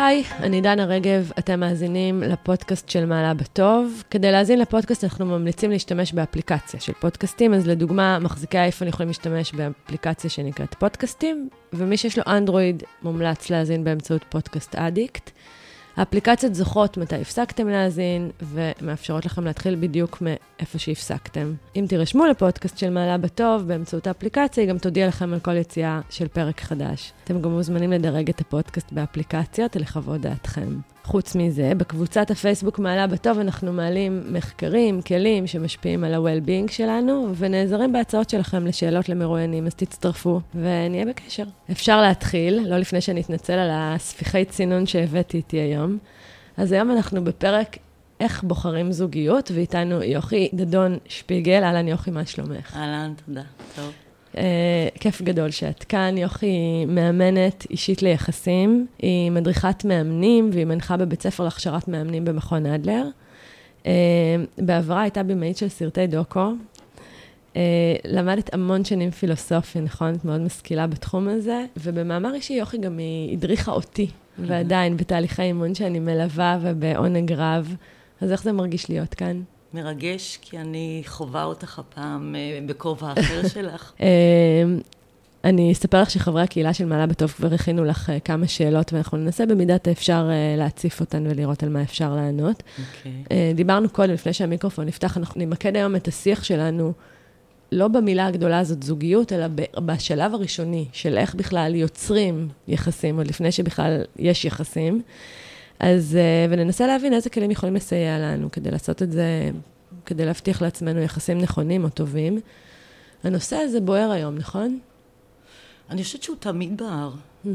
[0.00, 4.02] היי, אני דנה רגב, אתם מאזינים לפודקאסט של מעלה בטוב.
[4.10, 9.52] כדי להאזין לפודקאסט אנחנו ממליצים להשתמש באפליקציה של פודקאסטים, אז לדוגמה, מחזיקי האייפון יכולים להשתמש
[9.52, 15.30] באפליקציה שנקראת פודקאסטים, ומי שיש לו אנדרואיד מומלץ להאזין באמצעות פודקאסט אדיקט.
[15.96, 21.52] האפליקציות זוכרות מתי הפסקתם להאזין, ומאפשרות לכם להתחיל בדיוק מאיפה שהפסקתם.
[21.76, 26.00] אם תירשמו לפודקאסט של מעלה בטוב באמצעות האפליקציה, היא גם תודיע לכם על כל יציאה
[26.10, 27.12] של פרק חדש.
[27.24, 30.68] אתם גם מוזמנים לדרג את הפודקאסט באפליקציות לחוות דעתכם.
[31.04, 37.92] חוץ מזה, בקבוצת הפייסבוק מעלה בטוב אנחנו מעלים מחקרים, כלים שמשפיעים על ה-well-being שלנו, ונעזרים
[37.92, 41.44] בהצעות שלכם לשאלות למרואיינים, אז תצטרפו ונהיה בקשר.
[41.70, 45.98] אפשר להתחיל, לא לפני שאני אתנצל על הספיחי צינון שהבאתי איתי היום.
[46.56, 47.76] אז היום אנחנו בפרק
[48.20, 52.76] איך בוחרים זוגיות, ואיתנו יוכי דדון שפיגל, אהלן יוכי, מה שלומך?
[52.76, 53.42] אהלן, תודה.
[53.76, 53.92] טוב.
[54.34, 54.38] Uh,
[55.00, 56.18] כיף גדול שאת כאן.
[56.18, 63.04] יוכי מאמנת אישית ליחסים, היא מדריכת מאמנים והיא מנחה בבית ספר להכשרת מאמנים במכון אדלר.
[63.82, 63.86] Uh,
[64.58, 66.52] בעברה הייתה במאית של סרטי דוקו.
[67.54, 67.56] Uh,
[68.04, 70.14] למדת המון שנים פילוסופיה, נכון?
[70.14, 74.06] את מאוד משכילה בתחום הזה, ובמאמר אישי יוכי גם היא הדריכה אותי,
[74.38, 77.74] ועדיין בתהליכי אימון שאני מלווה ובעונג רב.
[78.20, 79.42] אז איך זה מרגיש להיות כאן?
[79.74, 83.92] מרגש, כי אני חווה אותך הפעם אה, בכובע אחר שלך.
[84.00, 84.62] אה,
[85.44, 89.18] אני אספר לך שחברי הקהילה של מעלה בטוב כבר הכינו לך אה, כמה שאלות, ואנחנו
[89.18, 92.62] ננסה במידת האפשר להציף אותן ולראות על מה אפשר לענות.
[92.62, 93.08] Okay.
[93.24, 93.54] אוקיי.
[93.54, 96.92] דיברנו קודם, לפני שהמיקרופון נפתח, אנחנו נמקד היום את השיח שלנו,
[97.72, 99.46] לא במילה הגדולה הזאת זוגיות, אלא
[99.84, 105.02] בשלב הראשוני של איך בכלל יוצרים יחסים, עוד לפני שבכלל יש יחסים.
[105.80, 109.50] אז, אה, וננסה להבין איזה כלים יכולים לסייע לנו כדי לעשות את זה,
[110.06, 112.40] כדי להבטיח לעצמנו יחסים נכונים או טובים.
[113.24, 114.78] הנושא הזה בוער היום, נכון?
[115.90, 117.12] אני חושבת שהוא תמיד בער.
[117.44, 117.48] Mm-hmm.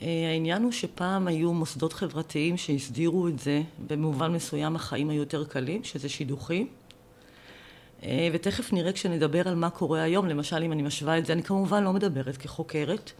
[0.00, 5.84] העניין הוא שפעם היו מוסדות חברתיים שהסדירו את זה, במובן מסוים החיים היו יותר קלים,
[5.84, 6.68] שזה שידוכים.
[8.02, 11.42] אה, ותכף נראה כשנדבר על מה קורה היום, למשל אם אני משווה את זה, אני
[11.42, 13.12] כמובן לא מדברת כחוקרת,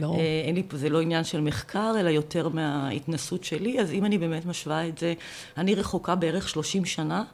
[0.00, 0.14] לא.
[0.18, 3.80] אה, אין לי, זה לא עניין של מחקר, אלא יותר מההתנסות שלי.
[3.80, 5.14] אז אם אני באמת משווה את זה,
[5.56, 7.24] אני רחוקה בערך 30 שנה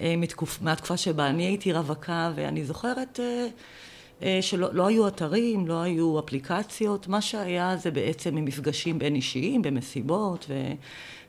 [0.00, 3.20] אה, מתקופ, מהתקופה שבה אני הייתי רווקה, ואני זוכרת
[4.22, 9.62] אה, שלא לא היו אתרים, לא היו אפליקציות, מה שהיה זה בעצם ממפגשים בין אישיים,
[9.62, 10.54] במסיבות, ו,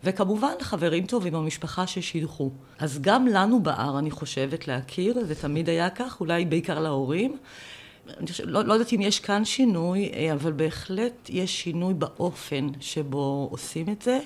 [0.04, 2.52] וכמובן חברים טובים במשפחה ששידכו.
[2.80, 7.38] אז גם לנו בער, אני חושבת, להכיר, זה תמיד היה כך, אולי בעיקר להורים.
[8.28, 13.47] חושב, לא, לא יודעת אם יש כאן שינוי, אה, אבל בהחלט יש שינוי באופן שבו
[13.51, 14.19] עושים את זה,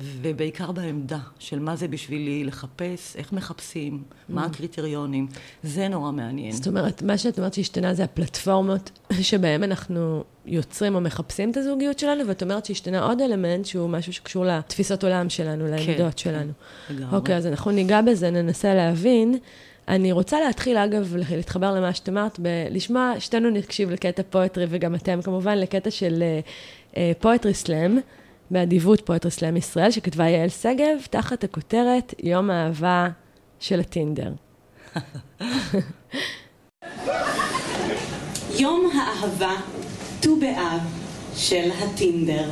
[0.00, 4.32] ובעיקר בעמדה של מה זה בשבילי לחפש, איך מחפשים, mm.
[4.32, 5.26] מה הקריטריונים.
[5.62, 6.52] זה נורא מעניין.
[6.52, 11.98] זאת אומרת, מה שאת אומרת שהשתנה זה הפלטפורמות שבהן אנחנו יוצרים או מחפשים את הזוגיות
[11.98, 16.52] שלנו, ואת אומרת שהשתנה עוד אלמנט שהוא משהו שקשור לתפיסות עולם שלנו, לעמדות כן, שלנו.
[16.90, 17.16] לגמרי.
[17.16, 19.38] אוקיי, אז אנחנו ניגע בזה, ננסה להבין.
[19.88, 22.40] אני רוצה להתחיל, אגב, להתחבר למה שאת אמרת,
[22.70, 26.22] לשמוע, שתינו נקשיב לקטע poetry, וגם אתם כמובן, לקטע של
[27.18, 27.98] poetry uh, slam,
[28.50, 33.08] באדיבות Poetry Slam ישראל, שכתבה יעל שגב, תחת הכותרת יום האהבה
[33.60, 34.32] של הטינדר.
[38.58, 39.52] יום האהבה,
[40.20, 40.80] ט"ו באב,
[41.36, 42.50] של הטינדר.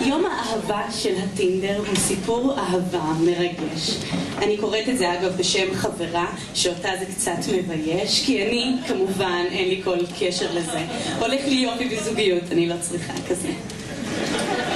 [0.00, 3.98] יום האהבה של הטינדר הוא סיפור אהבה מרגש.
[4.38, 9.68] אני קוראת את זה אגב בשם חברה, שאותה זה קצת מבייש, כי אני, כמובן, אין
[9.68, 10.86] לי כל קשר לזה.
[11.18, 13.48] הולך לי יופי בזוגיות, אני לא צריכה כזה.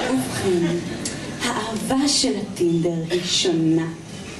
[0.09, 0.75] ובכן,
[1.41, 3.87] האהבה של הטינדר היא שונה.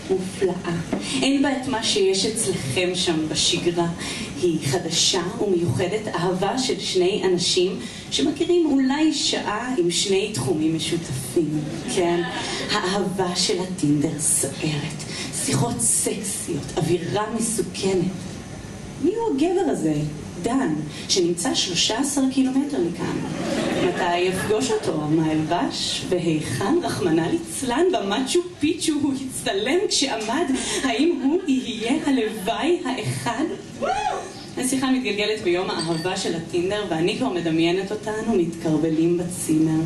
[0.10, 0.76] מופלאה.
[1.22, 3.88] אין בה את מה שיש אצלכם שם בשגרה.
[4.42, 7.80] היא חדשה ומיוחדת, אהבה של שני אנשים
[8.12, 11.60] שמכירים אולי שעה עם שני תחומים משותפים,
[11.96, 12.22] כן?
[12.72, 15.04] האהבה של הטינדר סוערת,
[15.46, 18.12] שיחות סקסיות, אווירה מסוכנת.
[19.04, 19.94] מי הוא הגבר הזה?
[20.42, 20.74] דן,
[21.10, 23.18] שנמצא 13 קילומטר מכאן.
[23.88, 24.98] מתי יפגוש אותו?
[24.98, 26.06] מה ילבש?
[26.10, 30.46] והיכן, רחמנא ליצלן, במצ'ו פיצ'ו הוא הצטלם כשעמד?
[30.84, 33.44] האם הוא יהיה הלוואי האחד?
[34.58, 39.82] השיחה מתגלגלת ביום האהבה של הטינדר, ואני כבר מדמיינת אותנו מתקרבלים בצימר.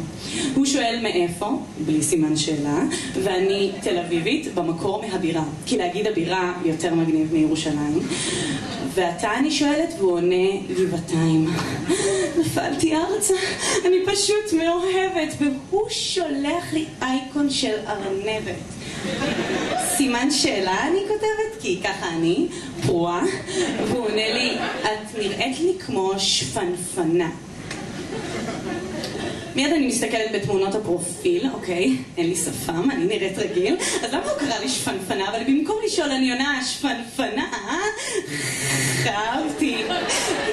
[0.55, 1.49] הוא שואל מאיפה,
[1.85, 2.83] בלי סימן שאלה,
[3.23, 5.43] ואני תל אביבית במקור מהבירה.
[5.65, 7.99] כי להגיד הבירה יותר מגניב מירושלים.
[8.93, 11.49] ואתה אני שואלת, והוא עונה גבעתיים.
[12.39, 13.33] נפלתי ארצה,
[13.85, 18.76] אני פשוט מאוהבת, והוא שולח לי אייקון של ארנבת.
[19.97, 22.47] סימן שאלה אני כותבת, כי ככה אני,
[22.85, 23.23] פרועה,
[23.87, 27.29] והוא עונה לי, את נראית לי כמו שפנפנה.
[29.57, 34.39] מיד אני מסתכלת בתמונות הפרופיל, אוקיי, אין לי שפם, אני נראית רגיל, אז למה הוא
[34.39, 35.29] קרא לי שפנפנה?
[35.29, 37.47] אבל במקום לשאול אני עונה שפנפנה,
[39.03, 39.83] חייבתי.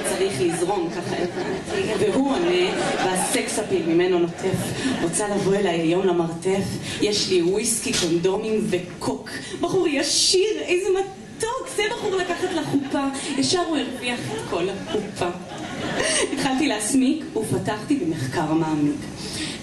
[0.09, 2.05] צריך לזרום, ככה הבנתי.
[2.05, 4.57] והוא עונה, והסקס אפיל ממנו נוטף.
[5.03, 6.65] רוצה לבוא אליי היום למרתף?
[7.01, 9.31] יש לי וויסקי, קונדומים וקוק.
[9.61, 13.05] בחור ישיר, איזה מתוק, זה בחור לקחת לחופה.
[13.39, 15.29] ישר הוא הרוויח את כל הקופה.
[16.33, 19.01] התחלתי להסמיק ופתחתי במחקר מעמיק.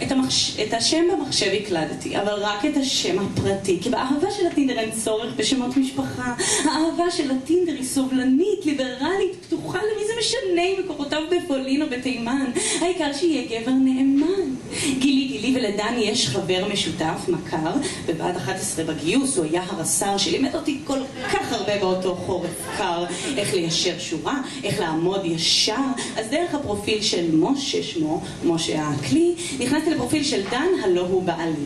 [0.04, 0.60] את, המחש...
[0.60, 5.34] את השם במחשב הקלדתי, אבל רק את השם הפרטי, כי באהבה של הטינדר אין צורך
[5.38, 6.34] בשמות משפחה.
[6.64, 12.46] האהבה של הטינדר היא סובלנית, ליברלית, פתוחה למי זה משנה אם מקורותיו בפולין או בתימן.
[12.82, 14.56] העיקר שיהיה גבר נאמן.
[15.00, 17.72] גיליתי לי ולדני יש חבר משותף, מכר,
[18.08, 21.00] בבה"ד 11 בגיוס, הוא היה הרס"ר שלימד אותי כל
[21.34, 23.06] כך הרבה באותו חורף קר,
[23.38, 25.76] איך ליישר שורה, איך לעמוד ישר.
[26.18, 31.66] אז דרך הפרופיל של משה שמו, משה הכלי, נכנסתי לפרופיל של דן, הלא הוא בעלי.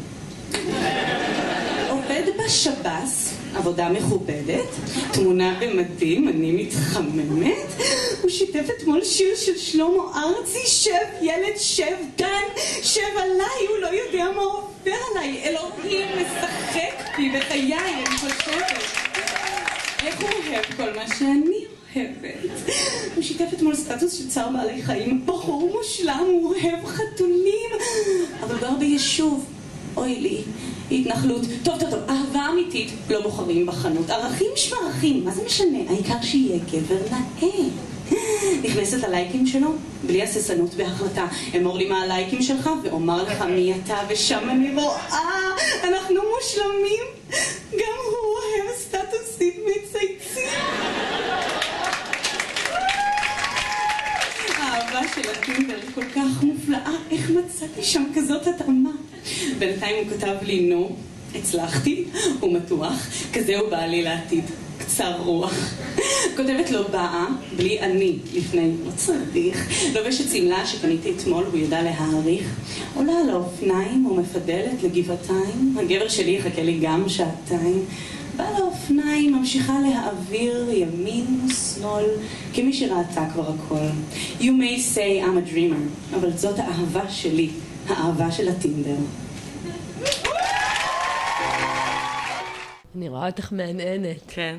[1.90, 4.68] עובד בשב"ס, עבודה מכובדת,
[5.12, 7.84] תמונה במדים, אני מתחממת.
[8.22, 13.88] הוא שיתף אתמול שיר של שלמה ארצי, שב ילד שב, דן, שב עליי, הוא לא
[13.88, 15.42] יודע מה עובר עליי.
[15.44, 19.06] אלוהים משחק בי בחיי, אני חושבת.
[20.06, 21.55] איך הוא אוהב כל מה שאני
[23.38, 27.70] שיתף אתמול סטטוס של צער בעלי חיים, בחור מושלם, הוא אוהב חתולים,
[28.44, 29.46] אבל גר ביישוב.
[29.98, 30.42] אוי לי,
[30.92, 31.42] התנחלות.
[31.64, 34.10] טוב, טוב, טוב, אהבה אמיתית לא בוחרים בחנות.
[34.10, 35.78] ערכים שמערכים, מה זה משנה?
[35.90, 37.50] העיקר שיהיה גבר נאה.
[38.64, 39.70] נכנסת ללייקים שלו,
[40.08, 41.28] בלי הססנות בהחלטה.
[41.58, 45.10] אמור לי מה הלייקים שלך, ואומר לך מי אתה, ושם אני רואה,
[45.84, 47.04] אנחנו מושלמים.
[47.72, 50.50] גם הוא אוהב סטטוסים מצייצים.
[54.58, 58.92] האהבה של הטינדר היא כל כך מופלאה, איך מצאתי שם כזאת התאמה?
[59.60, 60.96] בינתיים הוא כתב לי, נו,
[61.36, 62.06] הצלחתי,
[62.40, 64.44] הוא מתוח, כזה הוא בעלי לעתיד.
[64.78, 65.74] קצר רוח.
[66.38, 67.26] כותבת לו באה,
[67.56, 72.56] בלי אני, לפני, לא צריך, לובשת שמלה שקניתי אתמול, הוא ידע להעריך.
[72.96, 77.86] עולה על האופניים ומפדלת לגבעתיים, הגבר שלי יחכה לי גם שעתיים.
[78.38, 82.06] באה לאופניים, ממשיכה להעביר ימין ושמאל,
[82.54, 83.88] כמי שראתה כבר הכל.
[84.40, 87.50] You may say I'm a dreamer, אבל זאת האהבה שלי,
[87.88, 88.96] האהבה של הטינדר.
[92.96, 94.22] אני רואה אותך מהנהנת.
[94.28, 94.58] כן.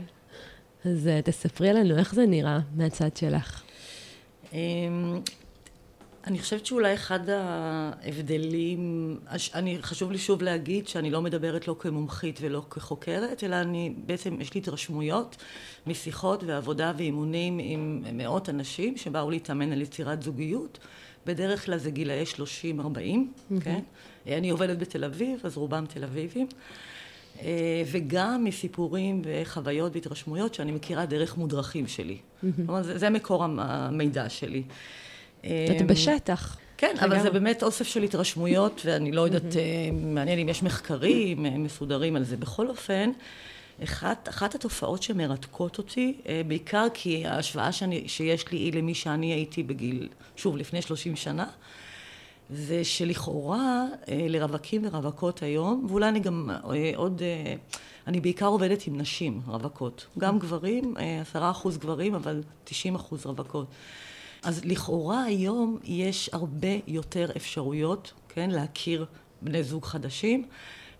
[0.84, 3.62] אז uh, תספרי לנו איך זה נראה מהצד שלך.
[6.26, 9.16] אני חושבת שאולי אחד ההבדלים,
[9.54, 14.40] אני, חשוב לי שוב להגיד שאני לא מדברת לא כמומחית ולא כחוקרת, אלא אני בעצם,
[14.40, 15.36] יש לי התרשמויות
[15.86, 20.78] משיחות ועבודה ואימונים עם מאות אנשים שבאו להתאמן על יצירת זוגיות.
[21.26, 23.60] בדרך כלל זה גילאי 30-40, mm-hmm.
[23.64, 23.80] כן?
[24.26, 26.46] אני עובדת בתל אביב, אז רובם תל אביבים.
[27.42, 32.18] אה, וגם מסיפורים וחוויות והתרשמויות שאני מכירה דרך מודרכים שלי.
[32.66, 34.62] כלומר, זה, זה מקור המידע שלי.
[35.40, 36.56] את אמ, בשטח.
[36.76, 41.46] כן, אבל זה באמת אוסף של התרשמויות, ואני לא יודעת, אה, מעניין אם יש מחקרים
[41.46, 42.36] אה, מסודרים על זה.
[42.36, 43.10] בכל אופן,
[43.84, 49.62] אחת, אחת התופעות שמרתקות אותי, בעיקר כי ההשוואה שאני, שיש לי היא למי שאני הייתי
[49.62, 51.46] בגיל, שוב, לפני 30 שנה,
[52.50, 57.54] זה שלכאורה אה, לרווקים ורווקות היום, ואולי אני גם אה, עוד, אה,
[58.06, 63.66] אני בעיקר עובדת עם נשים רווקות, גם גברים, עשרה אחוז גברים, אבל תשעים אחוז רווקות.
[64.46, 69.06] אז לכאורה היום יש הרבה יותר אפשרויות, כן, להכיר
[69.42, 70.44] בני זוג חדשים.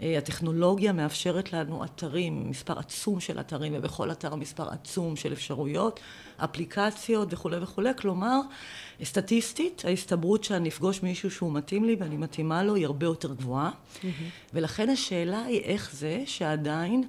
[0.01, 6.01] הטכנולוגיה מאפשרת לנו אתרים, מספר עצום של אתרים, ובכל אתר מספר עצום של אפשרויות,
[6.37, 8.41] אפליקציות וכולי וכולי, כלומר,
[9.05, 13.71] סטטיסטית, ההסתברות שאני אפגוש מישהו שהוא מתאים לי ואני מתאימה לו היא הרבה יותר גבוהה,
[13.71, 14.07] mm-hmm.
[14.55, 17.05] ולכן השאלה היא איך זה שעדיין,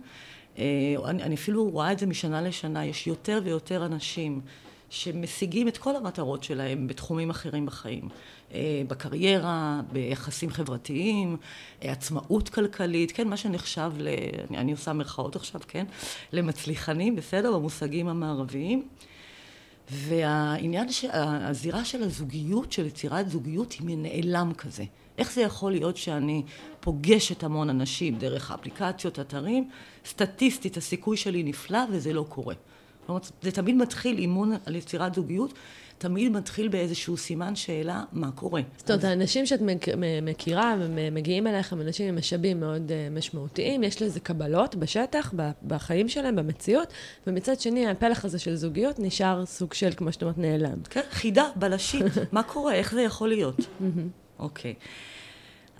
[0.57, 0.63] אה,
[1.05, 4.41] אני, אני אפילו רואה את זה משנה לשנה, יש יותר ויותר אנשים
[4.89, 8.09] שמשיגים את כל המטרות שלהם בתחומים אחרים בחיים.
[8.53, 11.37] אה, בקריירה, ביחסים חברתיים,
[11.83, 14.07] אה, עצמאות כלכלית, כן, מה שנחשב, ל,
[14.57, 15.85] אני, עושה מירכאות עכשיו, כן,
[16.33, 18.87] למצליחנים, בסדר, במושגים המערביים.
[19.91, 24.83] והעניין, הזירה של הזוגיות, של יצירת זוגיות, היא נעלם כזה.
[25.17, 26.43] איך זה יכול להיות שאני
[26.79, 29.69] פוגשת המון אנשים דרך האפליקציות, אתרים,
[30.05, 32.55] סטטיסטית הסיכוי שלי נפלא וזה לא קורה.
[33.41, 35.53] זה תמיד מתחיל אימון על יצירת זוגיות
[35.97, 38.61] תמיד מתחיל באיזשהו סימן שאלה, מה קורה.
[38.77, 39.59] זאת אומרת, האנשים שאת
[40.21, 45.33] מכירה ומגיעים אליך הם אנשים עם משאבים מאוד אה, משמעותיים, יש לזה קבלות בשטח,
[45.67, 46.93] בחיים שלהם, במציאות,
[47.27, 50.81] ומצד שני, הפלח הזה של זוגיות נשאר סוג של, כמו שאת אומרת, נעלם.
[50.89, 53.59] כן, חידה, בלשית, מה קורה, איך זה יכול להיות?
[54.39, 54.73] אוקיי.
[54.77, 55.16] okay.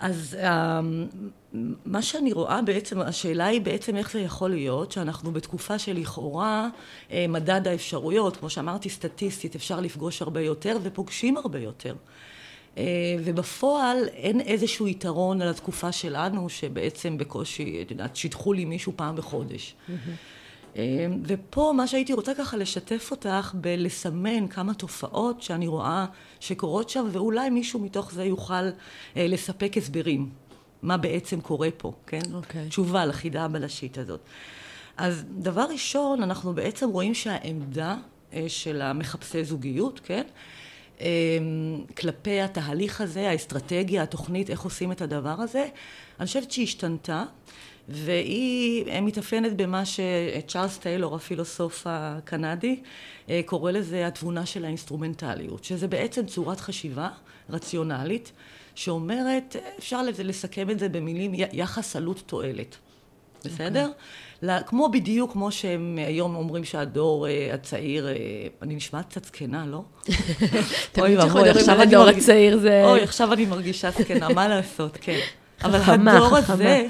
[0.00, 1.06] אז אמ,
[1.84, 6.68] מה שאני רואה בעצם, השאלה היא בעצם איך זה יכול להיות שאנחנו בתקופה שלכאורה
[7.10, 11.94] אה, מדד האפשרויות, כמו שאמרתי סטטיסטית, אפשר לפגוש הרבה יותר ופוגשים הרבה יותר.
[12.78, 12.84] אה,
[13.24, 19.16] ובפועל אין איזשהו יתרון על התקופה שלנו, שבעצם בקושי, את יודעת, שידחו לי מישהו פעם
[19.16, 19.74] בחודש.
[19.88, 20.37] Mm-hmm.
[20.78, 26.06] אמ, ופה מה שהייתי רוצה ככה לשתף אותך בלסמן כמה תופעות שאני רואה
[26.40, 30.30] שקורות שם, ואולי מישהו מתוך זה יוכל אה, לספק הסברים,
[30.82, 32.20] מה בעצם קורה פה, כן?
[32.20, 32.34] Okay.
[32.34, 32.68] אוקיי.
[32.68, 34.20] תשובה לחידה הבלשית הזאת.
[34.96, 37.96] אז דבר ראשון, אנחנו בעצם רואים שהעמדה
[38.32, 40.22] אה, של המחפשי זוגיות, כן?
[41.00, 41.06] אמ,
[41.96, 45.66] כלפי התהליך הזה, האסטרטגיה, התוכנית, איך עושים את הדבר הזה,
[46.20, 47.24] אני חושבת שהיא השתנתה.
[47.88, 52.80] והיא מתאפיינת במה שצ'ארלס טיילור, הפילוסוף הקנדי,
[53.30, 57.08] אה, קורא לזה התבונה של האינסטרומנטליות, שזה בעצם צורת חשיבה
[57.50, 58.32] רציונלית,
[58.74, 62.76] שאומרת, אפשר לסכם את זה במילים יחס עלות תועלת.
[63.44, 63.84] בסדר?
[63.84, 64.42] Okay.
[64.42, 64.60] אוקיי.
[64.66, 68.08] כמו בדיוק כמו שהם היום אומרים שהדור הצעיר,
[68.62, 69.82] אני נשמעת קצת זקנה, לא?
[70.98, 72.54] אוי ואבוי, עכשיו אני מרגישה...
[72.84, 75.18] אוי, עכשיו אני מרגישה זקנה, מה לעשות, כן.
[75.64, 76.86] אבל הדור הזה,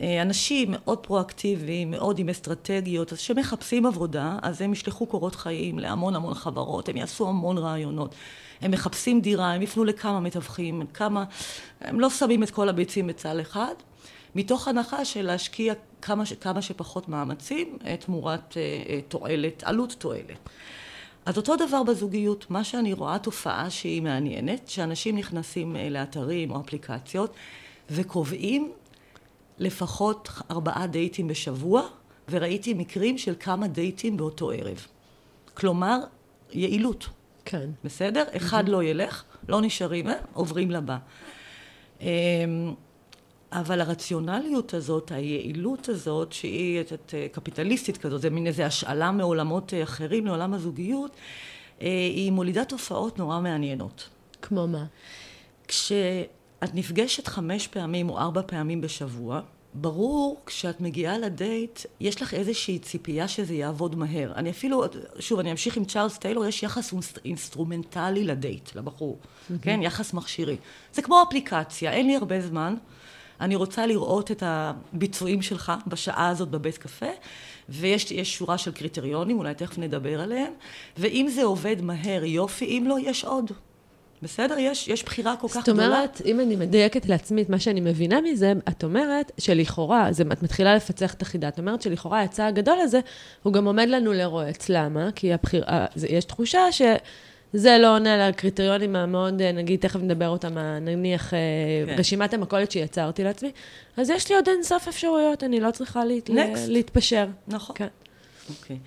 [0.00, 5.78] אה, אנשים מאוד פרואקטיביים, מאוד עם אסטרטגיות, אז שמחפשים עבודה, אז הם ישלחו קורות חיים
[5.78, 8.14] להמון המון חברות, הם יעשו המון רעיונות.
[8.60, 11.24] הם מחפשים דירה, הם יפנו לכמה מתווכים, כמה,
[11.80, 13.74] הם לא שמים את כל הביצים בצל אחד,
[14.34, 20.48] מתוך הנחה של להשקיע כמה, כמה שפחות מאמצים אה, תמורת אה, תועלת, עלות תועלת.
[21.26, 26.60] אז אותו דבר בזוגיות, מה שאני רואה תופעה שהיא מעניינת, שאנשים נכנסים אה, לאתרים או
[26.60, 27.34] אפליקציות
[27.90, 28.72] וקובעים
[29.58, 31.82] לפחות ארבעה דייטים בשבוע,
[32.30, 34.86] וראיתי מקרים של כמה דייטים באותו ערב.
[35.54, 35.98] כלומר,
[36.52, 37.06] יעילות.
[37.44, 37.70] כן.
[37.84, 38.24] בסדר?
[38.36, 40.98] אחד לא ילך, לא נשארים, אה, עוברים לבא.
[43.52, 49.72] אבל הרציונליות הזאת, היעילות הזאת, שהיא את, את, קפיטליסטית כזאת, זה מין איזו השאלה מעולמות
[49.82, 51.10] אחרים לעולם הזוגיות,
[51.82, 54.08] אה, היא מולידה תופעות נורא מעניינות.
[54.42, 54.84] כמו מה?
[55.68, 59.40] כשאת נפגשת חמש פעמים או ארבע פעמים בשבוע,
[59.74, 64.32] ברור, כשאת מגיעה לדייט, יש לך איזושהי ציפייה שזה יעבוד מהר.
[64.36, 64.84] אני אפילו,
[65.18, 66.94] שוב, אני אמשיך עם צ'ארלס טיילור, יש יחס
[67.24, 69.54] אינסטרומנטלי לדייט, לבחור, mm-hmm.
[69.62, 69.80] כן?
[69.82, 70.56] יחס מכשירי.
[70.92, 72.74] זה כמו אפליקציה, אין לי הרבה זמן.
[73.42, 77.06] אני רוצה לראות את הביצועים שלך בשעה הזאת בבית קפה,
[77.68, 80.52] ויש שורה של קריטריונים, אולי תכף נדבר עליהם,
[80.98, 83.52] ואם זה עובד מהר, יופי, אם לא, יש עוד.
[84.22, 84.58] בסדר?
[84.58, 85.82] יש, יש בחירה כל כך גדולה.
[85.82, 86.30] זאת אומרת, גדולה.
[86.30, 90.74] אם אני מדייקת לעצמי את מה שאני מבינה מזה, את אומרת שלכאורה, זה, את מתחילה
[90.74, 93.00] לפצח את החידה, את אומרת שלכאורה ההצעה הגדול הזה,
[93.42, 94.68] הוא גם עומד לנו לרועץ.
[94.68, 95.12] למה?
[95.14, 95.64] כי הבחירה,
[96.08, 96.82] יש תחושה ש...
[97.52, 101.38] זה לא עונה לקריטריונים המאוד, נגיד, תכף נדבר אותם, נניח, אה,
[101.86, 101.94] כן.
[101.98, 103.50] רשימת המכולת שיצרתי לעצמי,
[103.96, 106.30] אז יש לי עוד אין סוף אפשרויות, אני לא צריכה להת...
[106.68, 107.26] להתפשר.
[107.48, 107.76] נכון.
[107.76, 107.88] כן.
[108.48, 108.78] אוקיי.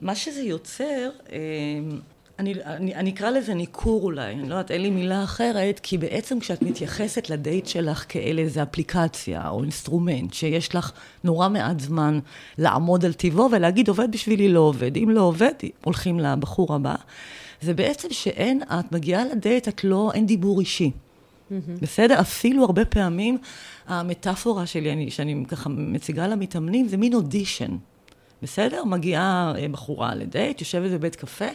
[0.00, 1.38] מה שזה יוצר, אה,
[2.38, 5.98] אני, אני, אני אקרא לזה ניכור אולי, אני לא יודעת, אין לי מילה אחרת, כי
[5.98, 10.92] בעצם כשאת מתייחסת לדייט שלך כאל איזה אפליקציה או אינסטרומנט, שיש לך
[11.24, 12.18] נורא מעט זמן
[12.58, 14.96] לעמוד על טיבו ולהגיד, עובד בשבילי, לא עובד.
[14.96, 15.52] אם לא עובד,
[15.84, 16.94] הולכים לבחור הבא.
[17.64, 20.90] זה בעצם שאין, את מגיעה לדייט, את לא, אין דיבור אישי.
[20.90, 21.54] Mm-hmm.
[21.80, 22.20] בסדר?
[22.20, 23.38] אפילו הרבה פעמים
[23.86, 27.76] המטאפורה שלי, אני, שאני ככה מציגה למתאמנים, זה מין אודישן.
[28.42, 28.84] בסדר?
[28.84, 31.48] מגיעה אה, בחורה לדייט, יושבת בבית קפה,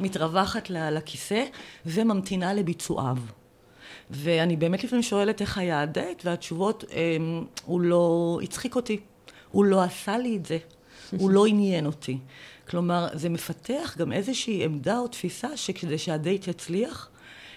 [0.00, 1.44] מתרווחת לכיסא
[1.86, 3.16] וממתינה לביצועיו.
[4.10, 9.00] ואני באמת לפעמים שואלת איך היה הדייט, והתשובות, אמ, הוא לא הצחיק אותי,
[9.50, 10.58] הוא לא עשה לי את זה,
[11.18, 12.18] הוא לא עניין אותי.
[12.70, 17.08] כלומר, זה מפתח גם איזושהי עמדה או תפיסה שכדי שהדייט יצליח,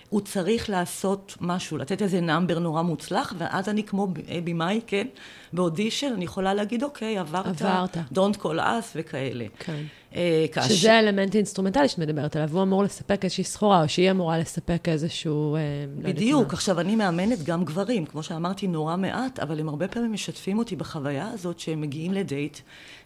[0.09, 4.07] הוא צריך לעשות משהו, לתת איזה number נורא מוצלח, ואז אני כמו
[4.43, 5.07] במאי, כן,
[5.53, 7.97] באודישן, אני יכולה להגיד, אוקיי, עברת, עברת.
[8.13, 9.45] Don't call us וכאלה.
[9.59, 9.83] כן.
[10.15, 10.73] אה, כאשר...
[10.73, 14.89] שזה האלמנט האינסטרומנטלי שאת מדברת עליו, הוא אמור לספק איזושהי סחורה, או שהיא אמורה לספק
[14.89, 15.55] איזשהו...
[15.55, 15.61] אה,
[15.97, 16.47] לא בדיוק.
[16.47, 20.59] לא עכשיו, אני מאמנת גם גברים, כמו שאמרתי, נורא מעט, אבל הם הרבה פעמים משתפים
[20.59, 22.57] אותי בחוויה הזאת שהם מגיעים לדייט,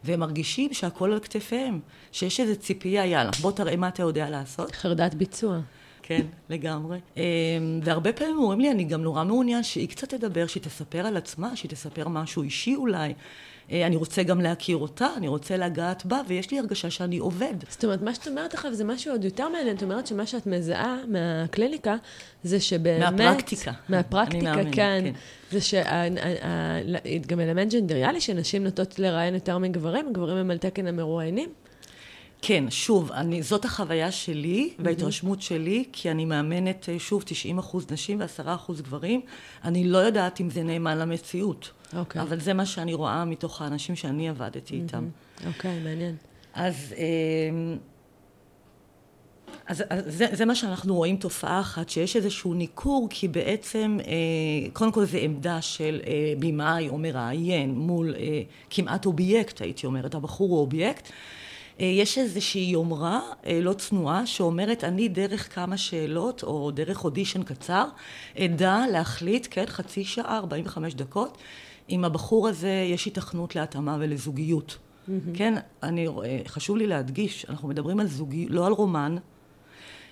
[0.03, 1.79] והם מרגישים שהכל על כתפיהם,
[2.11, 4.71] שיש איזו ציפייה, יאללה, בוא תראה מה אתה יודע לעשות.
[4.71, 5.59] חרדת ביצוע.
[6.07, 6.99] כן, לגמרי.
[7.17, 7.21] אמ,
[7.83, 11.55] והרבה פעמים אומרים לי, אני גם נורא מעוניין שהיא קצת תדבר, שהיא תספר על עצמה,
[11.55, 13.13] שהיא תספר משהו אישי אולי.
[13.71, 17.53] אה, אני רוצה גם להכיר אותה, אני רוצה לגעת בה, ויש לי הרגשה שאני עובד.
[17.69, 19.75] זאת אומרת, מה שאת אומרת עכשיו זה משהו עוד יותר מעניין.
[19.75, 21.95] את אומרת שמה שאת מזהה מהקליניקה,
[22.43, 23.19] זה שבאמת...
[23.19, 23.71] מהפרקטיקה.
[23.89, 25.01] מהפרקטיקה, מאמין, כן.
[25.03, 25.13] כן.
[25.51, 31.49] זה שגם אלמנט ג'נדריאלי, שנשים נוטות לראיין יותר מגברים, גברים הם על תקן המרואיינים.
[32.47, 37.85] כן, שוב, אני, זאת החוויה שלי וההתרשמות שלי, כי אני מאמנת, אה, שוב, 90 אחוז
[37.91, 39.21] נשים ו-10 אחוז גברים.
[39.63, 41.71] אני לא יודעת אם זה נאמן למציאות.
[41.97, 42.21] אוקיי.
[42.21, 45.07] אבל זה מה שאני רואה מתוך האנשים שאני עבדתי איתם.
[45.47, 46.15] אוקיי, מעניין.
[46.53, 47.75] אז, אה,
[49.67, 54.69] אז, אז זה, זה מה שאנחנו רואים תופעה אחת, שיש איזשהו ניכור, כי בעצם, אה,
[54.73, 60.15] קודם כל זה עמדה של אה, במאי או מראיין מול אה, כמעט אובייקט, הייתי אומרת,
[60.15, 61.11] הבחור הוא אובייקט.
[61.79, 67.43] אה, יש איזושהי יומרה אה, לא צנועה שאומרת, אני דרך כמה שאלות או דרך אודישן
[67.43, 67.85] קצר,
[68.39, 71.37] אדע להחליט, כן, חצי שעה, 45 דקות,
[71.89, 74.77] אם הבחור הזה יש היתכנות להתאמה ולזוגיות.
[74.77, 75.11] Mm-hmm.
[75.33, 75.53] כן,
[75.83, 76.07] אני,
[76.47, 79.15] חשוב לי להדגיש, אנחנו מדברים על זוגיות, לא על רומן,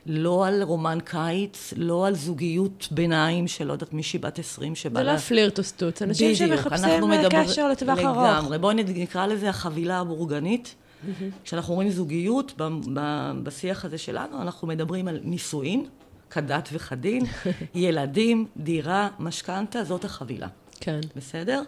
[0.05, 5.00] לא על רומן קיץ, לא על זוגיות ביניים של לא יודעת מישהי בת 20 שבא...
[5.00, 7.43] זה לא פלירט או סטוץ, אנשים שמחפשים מדבר...
[7.43, 8.17] קשר לטווח ארוך.
[8.17, 10.75] לגמרי, בואי נקרא לזה החבילה הבורגנית.
[11.43, 12.53] כשאנחנו אומרים זוגיות,
[13.43, 15.86] בשיח הזה שלנו, אנחנו מדברים על נישואין,
[16.29, 17.25] כדת וכדין,
[17.75, 20.48] ילדים, דירה, משכנתה, זאת החבילה.
[20.79, 21.00] כן.
[21.15, 21.62] בסדר?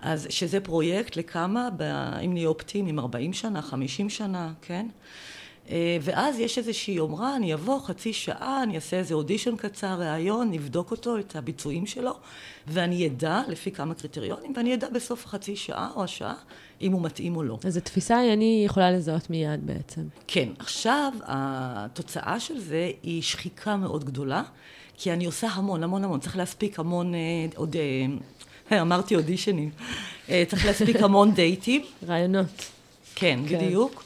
[0.00, 1.68] אז שזה פרויקט לכמה,
[2.24, 4.86] אם נהיה אופטימיים, 40 שנה, 50 שנה, כן?
[5.70, 10.50] אה, ואז יש איזושהי יומרה, אני אבוא חצי שעה, אני אעשה איזה אודישן קצר, ראיון,
[10.50, 12.12] נבדוק אותו, את הביצועים שלו,
[12.66, 16.34] ואני אדע, לפי כמה קריטריונים, ואני אדע בסוף החצי שעה או השעה,
[16.80, 17.58] אם הוא מתאים או לא.
[17.66, 20.00] אז התפיסה היא, אני יכולה לזהות מיד בעצם.
[20.26, 20.48] כן.
[20.58, 24.42] עכשיו, התוצאה של זה היא שחיקה מאוד גדולה,
[24.96, 26.20] כי אני עושה המון, המון, המון.
[26.20, 27.20] צריך להספיק המון, אה,
[27.56, 27.76] עוד,
[28.72, 29.70] אה, אמרתי אודישנים.
[30.26, 31.82] צריך להספיק המון דייטים.
[32.08, 32.46] רעיונות.
[33.14, 34.04] כן, כן, בדיוק.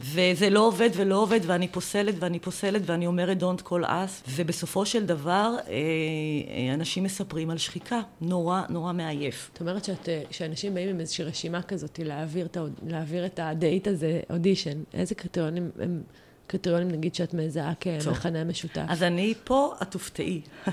[0.00, 4.86] וזה לא עובד ולא עובד, ואני פוסלת ואני פוסלת, ואני אומרת Don't call us, ובסופו
[4.86, 9.50] של דבר, אה, אה, אנשים מספרים על שחיקה, נורא נורא מעייף.
[9.52, 13.88] זאת אומרת שאת, אה, שאנשים באים עם איזושהי רשימה כזאת להעביר את, להעביר את הדייט
[13.88, 16.02] הזה, אודישן, איזה קריטריונים הם...
[16.46, 18.82] קריטריונים, נגיד, שאת מזהה כמכנה משותף.
[18.88, 20.40] אז אני פה, את תופתעי.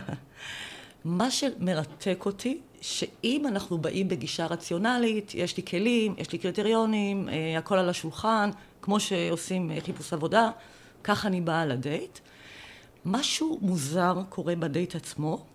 [1.06, 7.77] מה שמרתק אותי, שאם אנחנו באים בגישה רציונלית, יש לי כלים, יש לי קריטריונים, הכל
[7.77, 8.50] על השולחן,
[8.81, 10.50] כמו שעושים אה, חיפוש עבודה,
[11.03, 12.20] ככה אני באה לדייט.
[13.05, 15.46] משהו מוזר קורה בדייט עצמו,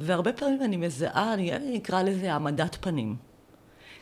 [0.00, 3.16] והרבה פעמים אני מזהה, אני אקרא לזה העמדת פנים.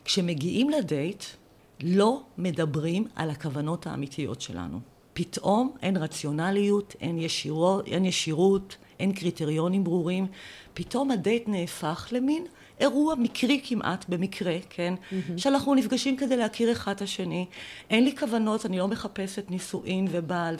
[0.05, 1.23] כשמגיעים לדייט,
[1.83, 4.79] לא מדברים על הכוונות האמיתיות שלנו.
[5.13, 10.27] פתאום אין רציונליות, אין, ישירות, אין ישירות, אין קריטריונים ברורים.
[10.73, 12.45] פתאום הדייט נהפך למין
[12.79, 14.93] אירוע מקרי כמעט, במקרה, כן?
[14.97, 15.37] Mm-hmm.
[15.37, 17.45] שאנחנו נפגשים כדי להכיר אחד את השני.
[17.89, 20.55] אין לי כוונות, אני לא מחפשת נישואין ובעל,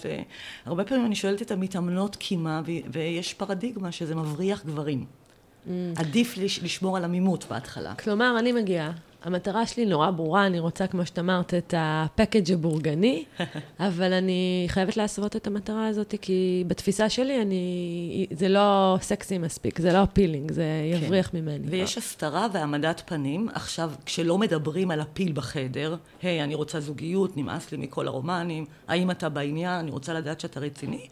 [0.65, 5.05] והרבה פעמים אני שואלת את המתאמנות קימה, ויש פרדיגמה שזה מבריח גברים.
[5.05, 5.69] Mm.
[5.95, 7.95] עדיף לשמור על עמימות בהתחלה.
[7.95, 8.91] כלומר, אני מגיעה,
[9.25, 13.25] המטרה שלי נורא ברורה, אני רוצה, כמו שאת אמרת, את ה package הבורגני,
[13.79, 19.79] אבל אני חייבת להסוות את המטרה הזאת, כי בתפיסה שלי אני, זה לא סקסי מספיק,
[19.79, 21.03] זה לא ה feeling, זה כן.
[21.05, 21.37] יבריח כן.
[21.37, 21.67] ממני.
[21.69, 23.49] ויש הסתרה והעמדת פנים.
[23.53, 28.65] עכשיו, כשלא מדברים על הפיל בחדר, היי, hey, אני רוצה זוגיות, נמאס לי מכל הרומנים,
[28.87, 31.07] האם אתה בעניין, אני רוצה לדעת שאתה רציני.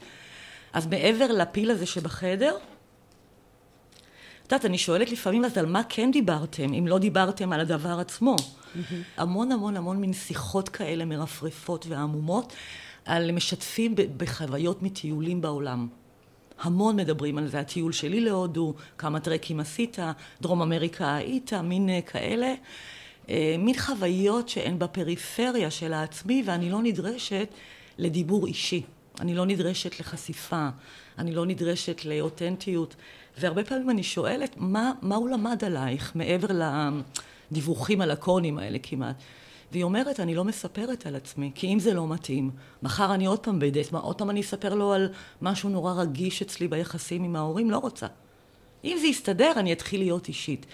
[0.74, 2.56] אז מעבר לפיל הזה שבחדר,
[4.56, 8.36] יודעת, אני שואלת לפעמים, אז על מה כן דיברתם, אם לא דיברתם על הדבר עצמו?
[9.18, 12.54] המון המון המון מין שיחות כאלה מרפרפות ועמומות,
[13.06, 15.88] על משתפים בחוויות מטיולים בעולם.
[16.60, 19.98] המון מדברים על זה, הטיול שלי להודו, כמה טרקים עשית,
[20.42, 22.54] דרום אמריקה היית, מין אה, כאלה.
[23.30, 27.48] אה, מין חוויות שהן בפריפריה של העצמי, ואני לא נדרשת
[27.98, 28.82] לדיבור אישי.
[29.20, 30.70] אני לא נדרשת לחשיפה,
[31.18, 32.96] אני לא נדרשת לאותנטיות.
[33.38, 36.48] והרבה פעמים אני שואלת, מה, מה הוא למד עלייך מעבר
[37.52, 39.16] לדיווחים הלקוניים האלה כמעט?
[39.72, 42.52] והיא אומרת, אני לא מספרת על עצמי, כי אם זה לא מתאים,
[42.84, 45.10] מחר אני עוד פעם בדייט, עוד פעם אני אספר לו על
[45.42, 48.08] משהו נורא רגיש אצלי ביחסים עם ההורים, לא רוצה.
[48.84, 50.66] אם זה יסתדר, אני אתחיל להיות אישית.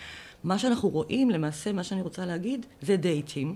[0.43, 3.55] מה שאנחנו רואים, למעשה, מה שאני רוצה להגיד, זה דייטים,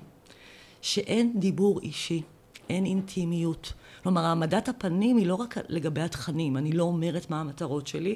[0.81, 2.21] שאין דיבור אישי,
[2.69, 3.73] אין אינטימיות.
[4.03, 8.15] כלומר, העמדת הפנים היא לא רק לגבי התכנים, אני לא אומרת מה המטרות שלי,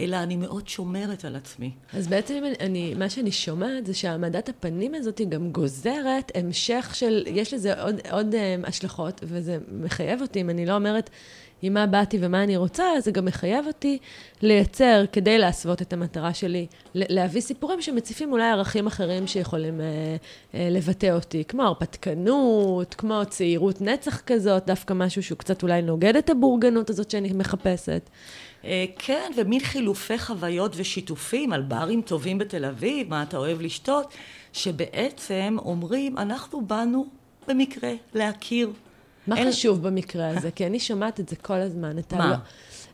[0.00, 1.70] אלא אני מאוד שומרת על עצמי.
[1.92, 7.24] אז בעצם אני, מה שאני שומעת זה שהעמדת הפנים הזאת היא גם גוזרת המשך של,
[7.26, 11.10] יש לזה עוד, עוד um, השלכות, וזה מחייב אותי, אם אני לא אומרת,
[11.62, 13.98] עם מה באתי ומה אני רוצה, זה גם מחייב אותי
[14.42, 19.86] לייצר, כדי להסוות את המטרה שלי, להביא סיפורים שמציפים אולי ערכים אחרים שיכולים אה,
[20.54, 26.16] אה, לבטא אותי, כמו הרפתקנות, כמו צעירות נצח כזאת, דווקא משהו שהוא קצת אולי נוגד
[26.16, 28.10] את הבורגנות הזאת שאני מחפשת.
[28.64, 34.14] אה, כן, ומין חילופי חוויות ושיתופים על ברים טובים בתל אביב, מה אתה אוהב לשתות,
[34.52, 37.06] שבעצם אומרים, אנחנו באנו
[37.48, 38.72] במקרה להכיר.
[39.26, 39.48] מה אין...
[39.48, 40.50] חשוב במקרה הזה?
[40.50, 41.98] כי אני שומעת את זה כל הזמן.
[41.98, 42.24] את מה?
[42.24, 42.36] הלא,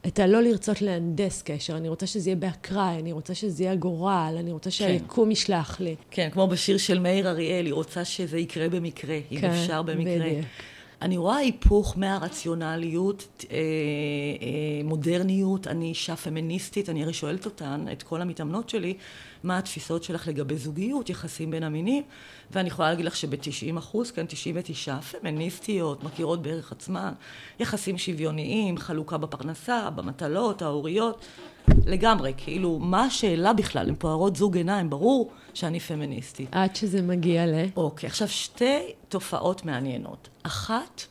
[0.07, 4.37] את הלא לרצות להנדס קשר, אני רוצה שזה יהיה באקראי, אני רוצה שזה יהיה גורל,
[4.39, 4.77] אני רוצה כן.
[4.77, 5.31] שהיקום כן.
[5.31, 5.97] ישלח לי.
[6.11, 10.27] כן, כמו בשיר של מאיר אריאל, היא רוצה שזה יקרה במקרה, אם כן, אפשר במקרה.
[10.27, 10.47] בדיוק.
[11.03, 18.03] אני רואה היפוך מהרציונליות, אה, אה, מודרניות, אני אישה פמיניסטית, אני הרי שואלת אותן, את
[18.03, 18.97] כל המתאמנות שלי,
[19.45, 22.03] מה התפיסות שלך לגבי זוגיות, יחסים בין המינים,
[22.51, 27.13] ואני יכולה להגיד לך שב-90 אחוז, כן, 99 פמיניסטיות, מכירות בערך עצמן,
[27.61, 31.27] יחסים שוויוניים, חלוקה בפרנסה, במטלות, ההוריות,
[31.87, 33.89] לגמרי, כאילו, מה השאלה בכלל?
[33.89, 36.49] הן פוערות זוג עיניים, ברור שאני פמיניסטית.
[36.53, 37.55] עד שזה מגיע ל...
[37.77, 40.29] אוקיי, עכשיו שתי תופעות מעניינות.
[40.47, 41.03] אחת,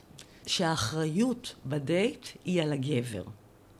[0.47, 3.23] שהאחריות בדייט היא על הגבר.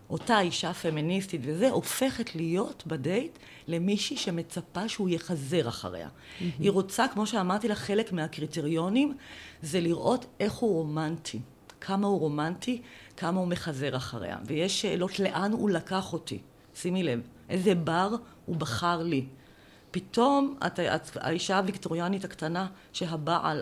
[0.10, 6.08] אותה אישה פמיניסטית וזה, הופכת להיות בדייט למישהי שמצפה שהוא יחזר אחריה.
[6.08, 6.44] Mm-hmm.
[6.60, 9.18] היא רוצה, כמו שאמרתי לך, חלק מהקריטריונים
[9.62, 11.39] זה לראות איך הוא רומנטי.
[11.82, 12.82] כמה הוא רומנטי,
[13.18, 14.38] כמה הוא מחזר אחריה.
[14.46, 16.39] ויש שאלות לאן הוא לקח אותי.
[16.76, 18.15] שימי לב, איזה בר
[18.46, 19.26] הוא בחר לי.
[19.95, 23.62] פתאום את, את האישה הוויקטוריאנית הקטנה שהבעל,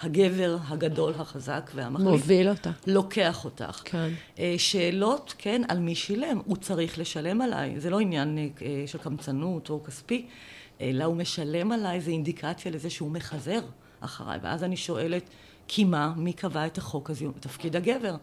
[0.00, 2.70] הגבר הגדול, החזק והמחליף, מוביל אותה.
[2.86, 3.82] לוקח אותך.
[3.84, 4.10] כן.
[4.38, 6.40] אה, שאלות, כן, על מי שילם.
[6.44, 7.80] הוא צריך לשלם עליי.
[7.80, 10.26] זה לא עניין אה, של קמצנות או כספי,
[10.80, 13.60] אלא הוא משלם עליי, זה אינדיקציה לזה שהוא מחזר
[14.00, 14.38] אחריי.
[14.42, 15.30] ואז אני שואלת,
[15.72, 16.12] כי מה?
[16.16, 17.26] מי קבע את החוק הזה?
[17.40, 18.16] תפקיד הגבר.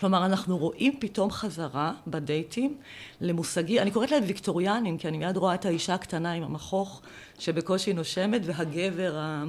[0.00, 2.76] כלומר, אנחנו רואים פתאום חזרה בדייטים
[3.20, 7.02] למושגים, אני קוראת להם ויקטוריאנים, כי אני מיד רואה את האישה הקטנה עם המכוך
[7.38, 9.44] שבקושי נושמת, והגבר ה...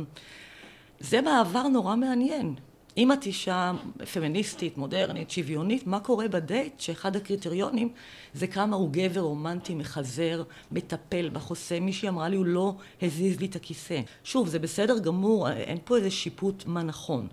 [0.99, 2.55] זה מעבר נורא מעניין.
[2.97, 3.71] אם את אישה
[4.13, 7.89] פמיניסטית, מודרנית, שוויונית, מה קורה בדייט שאחד הקריטריונים
[8.33, 11.79] זה כמה הוא גבר רומנטי, מחזר, מטפל בחוסה.
[11.79, 14.01] מישהי אמרה לי, הוא לא הזיז לי את הכיסא.
[14.23, 17.27] שוב, זה בסדר גמור, אין פה איזה שיפוט מה נכון.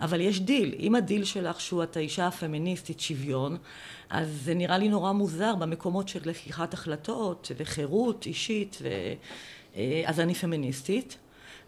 [0.00, 0.74] אבל יש דיל.
[0.78, 3.56] אם הדיל שלך שהוא את האישה הפמיניסטית שוויון,
[4.10, 8.88] אז זה נראה לי נורא מוזר במקומות של לקיחת החלטות וחירות אישית, ו...
[9.76, 11.16] אה, אז אני פמיניסטית.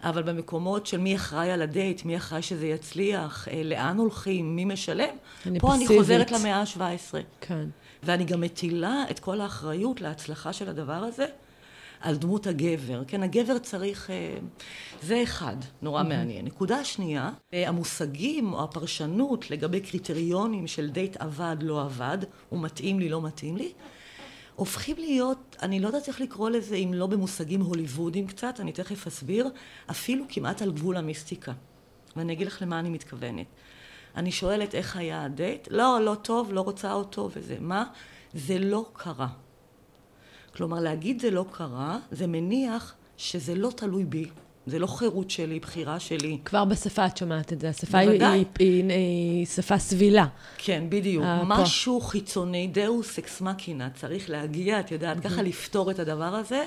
[0.02, 4.64] אבל במקומות של מי אחראי על הדייט, מי אחראי שזה יצליח, אה, לאן הולכים, מי
[4.64, 5.14] משלם,
[5.46, 5.90] אני פה פסיבית.
[5.90, 7.14] אני חוזרת למאה ה-17.
[7.40, 7.64] כן.
[8.02, 11.26] ואני גם מטילה את כל האחריות להצלחה של הדבר הזה
[12.00, 13.02] על דמות הגבר.
[13.06, 14.10] כן, הגבר צריך...
[14.10, 14.36] אה,
[15.02, 16.04] זה אחד, נורא mm-hmm.
[16.04, 16.44] מעניין.
[16.44, 23.00] נקודה שנייה, אה, המושגים או הפרשנות לגבי קריטריונים של דייט עבד, לא עבד, הוא מתאים
[23.00, 23.72] לי, לא מתאים לי,
[24.60, 29.06] הופכים להיות, אני לא יודעת איך לקרוא לזה, אם לא במושגים הוליוודיים קצת, אני תכף
[29.06, 29.48] אסביר,
[29.90, 31.52] אפילו כמעט על גבול המיסטיקה.
[32.16, 33.46] ואני אגיד לך למה אני מתכוונת.
[34.16, 37.56] אני שואלת איך היה הדייט, לא, לא טוב, לא רוצה אותו וזה.
[37.60, 37.84] מה?
[38.34, 39.28] זה לא קרה.
[40.54, 44.30] כלומר, להגיד זה לא קרה, זה מניח שזה לא תלוי בי,
[44.66, 46.38] זה לא חירות שלי, בחירה שלי.
[46.44, 47.68] כבר בשפה את שומעת את זה.
[47.68, 50.26] השפה היא, היא, היא, היא שפה סבילה.
[50.58, 51.24] כן, בדיוק.
[51.24, 52.06] אה, משהו פה.
[52.06, 55.28] חיצוני, דאוס אקס מקינה, צריך להגיע, את יודעת, mm-hmm.
[55.28, 56.64] ככה לפתור את הדבר הזה,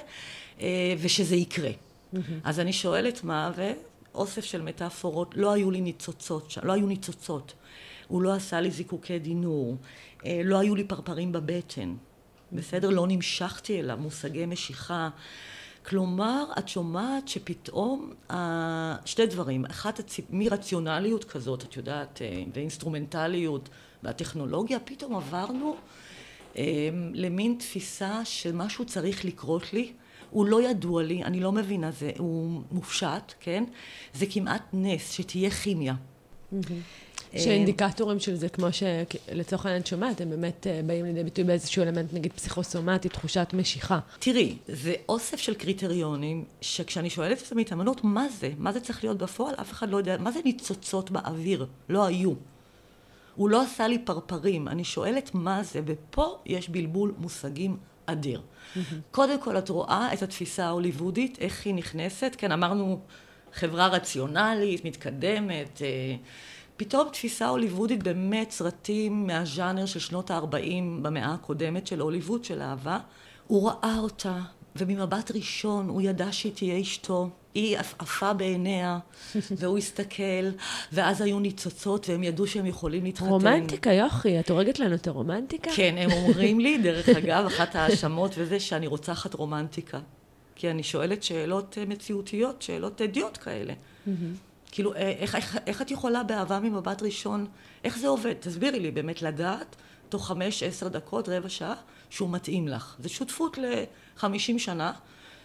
[0.62, 1.70] אה, ושזה יקרה.
[1.70, 2.18] Mm-hmm.
[2.44, 7.54] אז אני שואלת מה, ואוסף של מטאפורות, לא היו לי ניצוצות שם, לא היו ניצוצות.
[8.08, 9.78] הוא לא עשה לי זיקוקי דינור,
[10.26, 11.94] אה, לא היו לי פרפרים בבטן.
[12.52, 12.90] בסדר?
[12.90, 15.10] לא נמשכתי אליו, מושגי משיכה.
[15.86, 18.14] כלומר, את שומעת שפתאום,
[19.06, 23.70] שתי דברים, אחת מרציונליות כזאת, את יודעת, אה, ואינסטרומנטליות
[24.04, 25.76] והטכנולוגיה, פתאום עברנו
[26.58, 29.94] אה, למין תפיסה שמשהו צריך לקרות לי,
[30.30, 33.64] הוא לא ידוע לי, אני לא מבינה זה, הוא מופשט, כן?
[34.14, 35.94] זה כמעט נס, שתהיה כימיה.
[35.94, 37.13] Mm-hmm.
[37.38, 42.14] שאינדיקטורים של זה, כמו שלצורך העניין שומעת, הם באמת אה, באים לידי ביטוי באיזשהו אלמנט,
[42.14, 44.00] נגיד פסיכוסומטי, תחושת משיכה.
[44.20, 48.50] תראי, זה אוסף של קריטריונים, שכשאני שואלת את המתאמנות, מה זה?
[48.58, 49.56] מה זה צריך להיות בפועל?
[49.62, 50.18] אף אחד לא יודע.
[50.18, 51.66] מה זה ניצוצות באוויר?
[51.90, 52.34] לא היו.
[53.36, 54.68] הוא לא עשה לי פרפרים.
[54.68, 58.42] אני שואלת מה זה, ופה יש בלבול מושגים אדיר.
[59.12, 62.36] קודם כל, את רואה את התפיסה ההוליוודית, איך היא נכנסת.
[62.38, 63.00] כן, אמרנו,
[63.54, 65.82] חברה רציונלית, מתקדמת.
[65.82, 66.16] אה,
[66.84, 73.00] פתאום תפיסה הוליוודית באמת סרטים מהז'אנר של שנות ה-40 במאה הקודמת של הוליווד של אהבה.
[73.48, 74.40] הוא ראה אותה,
[74.76, 77.30] וממבט ראשון הוא ידע שהיא תהיה אשתו.
[77.54, 79.00] היא עפעפה בעיניה,
[79.58, 80.50] והוא הסתכל,
[80.94, 83.30] ואז היו ניצוצות, והם ידעו שהם יכולים להתחתן.
[83.30, 85.72] רומנטיקה, יוכי, את הורגת לנו את הרומנטיקה?
[85.76, 90.00] כן, הם אומרים לי, דרך אגב, אחת ההאשמות וזה, שאני רוצחת רומנטיקה.
[90.56, 93.74] כי אני שואלת שאלות אה, מציאותיות, שאלות אדיוט כאלה.
[94.74, 97.46] כאילו, אה, איך, איך, איך את יכולה באהבה ממבט ראשון,
[97.84, 98.34] איך זה עובד?
[98.34, 99.76] תסבירי לי, באמת לדעת,
[100.10, 101.74] תוך חמש, עשר דקות, רבע שעה,
[102.10, 102.96] שהוא מתאים לך.
[103.00, 103.58] זו שותפות
[104.16, 104.92] לחמישים שנה,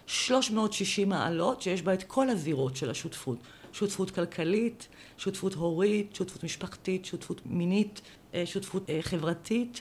[0.06, 3.38] 360 מעלות, שיש בה את כל הזירות של השותפות.
[3.72, 4.88] שותפות כלכלית,
[5.18, 8.00] שותפות הורית, שותפות משפחתית, שותפות מינית,
[8.34, 9.80] אה, שותפות חברתית.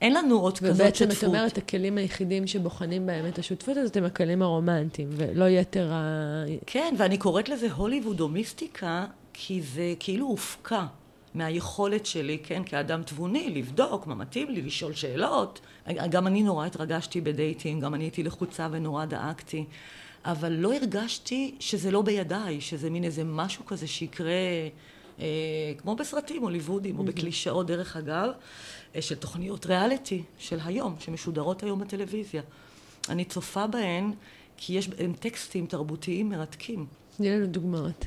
[0.00, 1.06] אין לנו עוד כזאת שותפות.
[1.06, 5.92] ובעצם את אומרת, הכלים היחידים שבוחנים בהם את השותפות הזאת הם הכלים הרומנטיים, ולא יתר
[5.92, 6.44] ה...
[6.66, 10.84] כן, ואני קוראת לזה הוליווד או מיסטיקה, כי זה כאילו הופקע
[11.34, 15.60] מהיכולת שלי, כן, כאדם תבוני, לבדוק מה מתאים לי, לשאול שאלות.
[16.10, 19.64] גם אני נורא התרגשתי בדייטים, גם אני הייתי לחוצה ונורא דאגתי.
[20.24, 24.32] אבל לא הרגשתי שזה לא בידיי, שזה מין איזה משהו כזה שיקרה,
[25.78, 28.30] כמו בסרטים הוליוודים, או בקלישאות דרך אגב.
[28.96, 32.42] אה, של תוכניות ריאליטי של היום, שמשודרות היום בטלוויזיה.
[33.08, 34.12] אני צופה בהן
[34.56, 36.86] כי יש בהן טקסטים תרבותיים מרתקים.
[37.16, 38.04] תני לנו דוגמאות.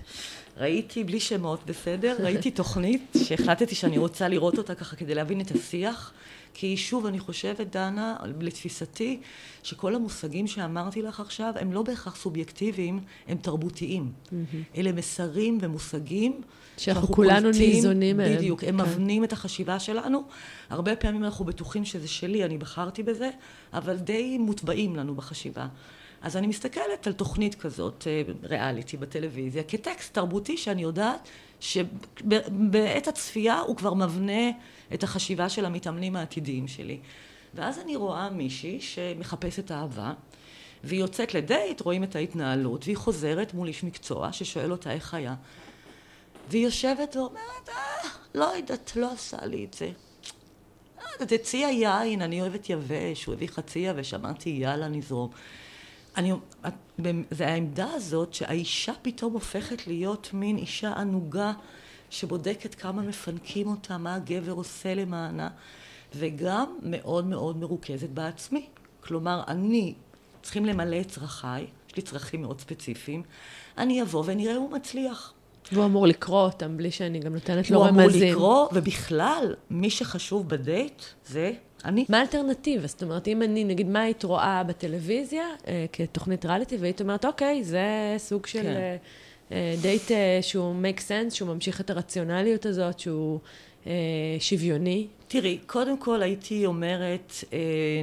[0.58, 2.16] ראיתי, בלי שמות, בסדר?
[2.20, 6.14] ראיתי תוכנית שהחלטתי שאני רוצה לראות אותה ככה כדי להבין את השיח.
[6.60, 9.20] כי שוב, אני חושבת, דנה, לתפיסתי,
[9.64, 14.12] שכל המושגים שאמרתי לך עכשיו, הם לא בהכרח סובייקטיביים, הם תרבותיים.
[14.26, 14.78] Mm-hmm.
[14.78, 16.42] אלה מסרים ומושגים
[16.78, 18.38] שאנחנו כולנו ניזונים מהם.
[18.38, 18.90] בדיוק, הם כן.
[18.90, 20.24] מבנים את החשיבה שלנו.
[20.70, 23.30] הרבה פעמים אנחנו בטוחים שזה שלי, אני בחרתי בזה,
[23.74, 25.68] אבל די מוטבעים לנו בחשיבה.
[26.22, 33.60] אז אני מסתכלת על תוכנית כזאת, אה, ריאליטי בטלוויזיה, כטקסט תרבותי שאני יודעת שבעת הצפייה
[33.60, 34.52] הוא כבר מבנה
[34.94, 37.00] את החשיבה של המתאמנים העתידיים שלי.
[37.54, 40.14] ואז אני רואה מישהי שמחפשת אהבה,
[40.84, 45.36] והיא יוצאת לדייט, רואים את ההתנהלות, והיא חוזרת מול איש מקצוע ששואל אותה איך היה.
[46.50, 49.90] והיא יושבת ואומרת, אה, לא יודעת, לא עשה לי את זה.
[51.00, 55.30] אה, תצאי היין, אני אוהבת יבש, הוא הביא חצי יבש, אמרתי, יאללה, נזרום.
[56.18, 56.32] אני,
[57.32, 61.54] זה העמדה הזאת שהאישה פתאום הופכת להיות מין אישה ענוגה
[62.10, 65.50] שבודקת כמה מפנקים אותה, מה הגבר עושה למענה,
[66.16, 68.66] וגם מאוד מאוד מרוכזת בעצמי.
[69.00, 69.94] כלומר, אני,
[70.42, 73.24] צריכים למלא את צרכיי, יש לי צרכים מאוד ספציפיים,
[73.78, 75.34] אני אבוא ונראה הוא מצליח.
[75.72, 78.00] והוא אמור לקרוא אותם בלי שאני גם נותנת לו רמזים.
[78.00, 81.54] הוא אמור לקרוא, ובכלל, מי שחשוב בדייט זה
[81.86, 82.06] אני.
[82.10, 82.88] מה האלטרנטיבה?
[82.88, 87.64] זאת אומרת, אם אני, נגיד, מה היית רואה בטלוויזיה אה, כתוכנית ריאליטי, והיית אומרת, אוקיי,
[87.64, 88.68] זה סוג של כן.
[88.68, 88.98] אה,
[89.52, 93.40] אה דייט אה, שהוא make sense, שהוא ממשיך את הרציונליות הזאת, שהוא
[93.88, 93.92] אה,
[94.40, 95.08] שוויוני.
[95.28, 97.60] תראי, קודם כל הייתי אומרת, אה,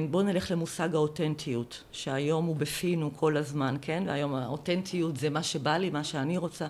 [0.09, 4.03] בואו נלך למושג האותנטיות, שהיום הוא בפינו כל הזמן, כן?
[4.07, 6.67] והיום האותנטיות זה מה שבא לי, מה שאני רוצה.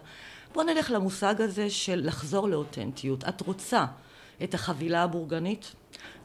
[0.54, 3.24] בואו נלך למושג הזה של לחזור לאותנטיות.
[3.24, 3.86] את רוצה
[4.44, 5.72] את החבילה הבורגנית?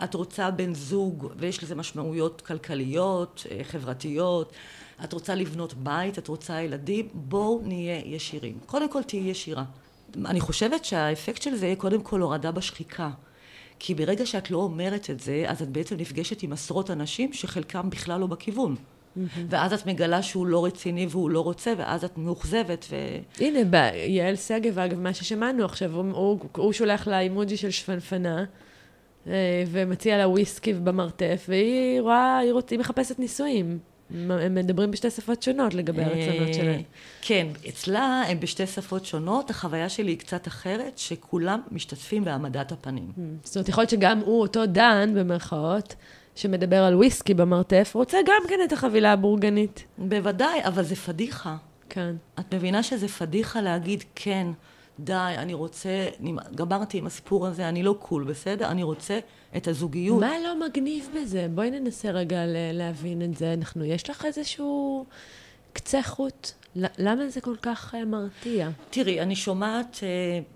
[0.05, 4.53] את רוצה בן זוג, ויש לזה משמעויות כלכליות, אה, חברתיות,
[5.05, 8.59] את רוצה לבנות בית, את רוצה ילדים, בואו נהיה ישירים.
[8.67, 9.65] קודם כל תהיי ישירה.
[10.25, 13.11] אני חושבת שהאפקט של זה יהיה קודם כל הורדה בשחיקה.
[13.79, 17.91] כי ברגע שאת לא אומרת את זה, אז את בעצם נפגשת עם עשרות אנשים שחלקם
[17.91, 18.77] בכלל לא בכיוון.
[19.17, 19.41] Mm-hmm.
[19.49, 22.97] ואז את מגלה שהוא לא רציני והוא לא רוצה, ואז את מאוכזבת ו...
[23.41, 28.45] הנה, יעל שגב, אגב, מה ששמענו עכשיו, הוא, הוא, הוא שולח לה אימוג'י של שפנפנה,
[29.27, 33.79] אה, ומציע לה וויסקי במרתף, והיא רואה, היא, רוצ, היא מחפשת נישואים.
[34.31, 36.83] הם מדברים בשתי שפות שונות לגבי הרצונות אה, שלהם.
[37.23, 43.13] כן, אצלה הם בשתי שפות שונות, החוויה שלי היא קצת אחרת, שכולם משתתפים בהעמדת הפנים.
[43.17, 43.21] Mm.
[43.45, 45.95] זאת אומרת, יכול להיות שגם הוא, אותו דן, במרכאות,
[46.35, 49.85] שמדבר על וויסקי במרתף, רוצה גם כן את החבילה הבורגנית.
[49.99, 51.57] בוודאי, אבל זה פדיחה.
[51.89, 52.15] כן.
[52.41, 54.47] את מבינה שזה פדיחה להגיד, כן,
[55.01, 56.07] די, אני רוצה,
[56.55, 58.67] גמרתי עם הסיפור הזה, אני לא קול, בסדר?
[58.69, 59.19] אני רוצה
[59.57, 60.21] את הזוגיות.
[60.21, 61.47] מה לא מגניב בזה?
[61.55, 62.39] בואי ננסה רגע
[62.73, 63.53] להבין את זה.
[63.53, 65.07] אנחנו, יש לך איזשהו
[65.73, 66.53] קצה חוט?
[66.77, 68.69] למה זה כל כך אה, מרתיע?
[68.91, 70.09] תראי, אני שומעת אה,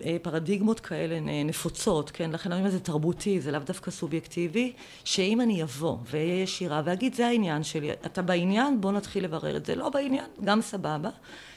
[0.05, 2.31] אה, פרדיגמות כאלה נפוצות, כן?
[2.31, 4.73] לכן אני אומרת, זה תרבותי, זה לאו דווקא סובייקטיבי,
[5.03, 9.65] שאם אני אבוא ואהיה ישירה ואגיד, זה העניין שלי, אתה בעניין, בוא נתחיל לברר את
[9.65, 9.75] זה.
[9.75, 11.09] לא בעניין, גם סבבה.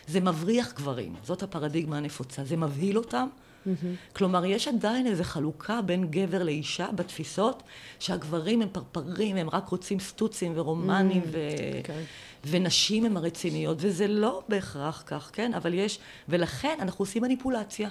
[0.07, 3.29] זה מבריח גברים, זאת הפרדיגמה הנפוצה, זה מבהיל אותם.
[3.69, 4.17] Mm-hmm.
[4.17, 7.63] כלומר, יש עדיין איזו חלוקה בין גבר לאישה בתפיסות,
[7.99, 11.33] שהגברים הם פרפרים, הם רק רוצים סטוצים ורומנים mm-hmm.
[11.33, 11.49] ו...
[11.83, 11.87] okay.
[11.87, 12.01] כן.
[12.47, 15.55] ונשים הם הרציניות, וזה לא בהכרח כך, כן?
[15.55, 17.89] אבל יש, ולכן אנחנו עושים מניפולציה.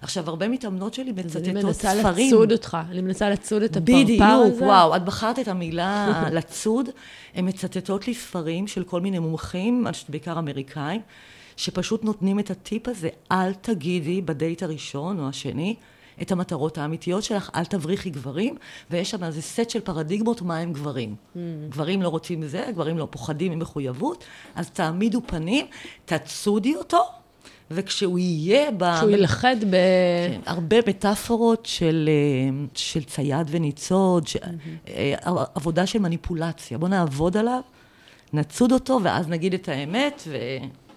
[0.00, 1.56] עכשיו, הרבה מתאמנות שלי מצטטות ספרים.
[1.56, 2.26] אני מנסה ספרים.
[2.26, 4.04] לצוד אותך, אני מנסה לצוד את הפרפר הזה.
[4.04, 6.88] בדיוק, וואו, את בחרת את המילה לצוד.
[7.34, 11.00] הן מצטטות לי ספרים של כל מיני מומחים, בעיקר אמריקאים,
[11.56, 15.74] שפשוט נותנים את הטיפ הזה, אל תגידי בדייט הראשון או השני
[16.22, 18.56] את המטרות האמיתיות שלך, אל תבריחי גברים,
[18.90, 21.14] ויש שם איזה סט של פרדיגמות מה הם גברים.
[21.14, 21.38] Mm.
[21.68, 25.66] גברים לא רוצים מזה, גברים לא פוחדים ממחויבות, אז תעמידו פנים,
[26.04, 27.02] תצודי אותו,
[27.70, 28.96] וכשהוא יהיה ב...
[28.96, 29.76] כשהוא ילכד ב...
[30.30, 34.36] כן, הרבה מטאפורות של, אה, של צייד וניצוד, ש...
[34.36, 34.90] mm-hmm.
[35.54, 36.78] עבודה של מניפולציה.
[36.78, 37.60] בואו נעבוד עליו,
[38.32, 40.22] נצוד אותו, ואז נגיד את האמת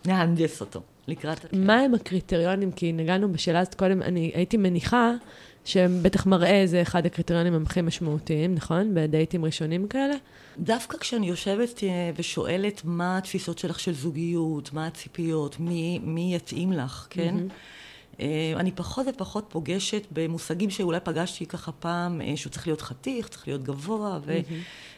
[0.07, 0.81] ונהנדס אותו.
[1.07, 1.53] לקראת...
[1.53, 2.71] מה הם הקריטריונים?
[2.71, 5.11] כי נגענו בשאלה הזאת קודם, אני הייתי מניחה
[5.65, 8.91] שבטח מראה זה אחד הקריטריונים הכי משמעותיים, נכון?
[8.93, 10.15] בדייטים ראשונים כאלה?
[10.59, 16.71] דווקא כשאני יושבת אה, ושואלת מה התפיסות שלך של זוגיות, מה הציפיות, מי, מי יתאים
[16.71, 17.35] לך, כן?
[17.37, 18.21] Mm-hmm.
[18.55, 23.47] אני פחות ופחות פוגשת במושגים שאולי פגשתי ככה פעם, אה, שהוא צריך להיות חתיך, צריך
[23.47, 24.19] להיות גבוה,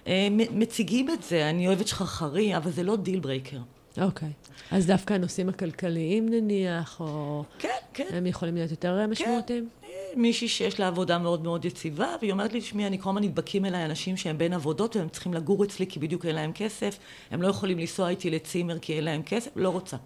[0.08, 1.14] ומציגים mm-hmm.
[1.14, 1.50] את זה.
[1.50, 3.60] אני אוהבת שחרחרי, אבל זה לא deal breaker.
[4.02, 4.30] אוקיי.
[4.30, 4.60] Okay.
[4.72, 7.44] אז דווקא הנושאים הכלכליים נניח, או...
[7.60, 8.08] כן, כן.
[8.14, 9.10] הם יכולים להיות יותר כן.
[9.10, 9.70] משמעותיים?
[9.82, 9.88] כן.
[10.16, 13.66] מישהי שיש לה עבודה מאוד מאוד יציבה, והיא אומרת לי, תשמעי, אני כל הזמן נדבקים
[13.66, 17.00] אליי אנשים שהם בין עבודות והם צריכים לגור אצלי כי בדיוק אין להם כסף,
[17.32, 19.98] הם לא יכולים לנסוע איתי לצימר כי אין להם כסף, לא רוצה.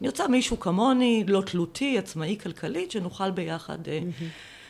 [0.00, 3.78] אני רוצה מישהו כמוני, לא תלותי, עצמאי כלכלית, שנוכל ביחד.
[3.84, 4.24] Mm-hmm.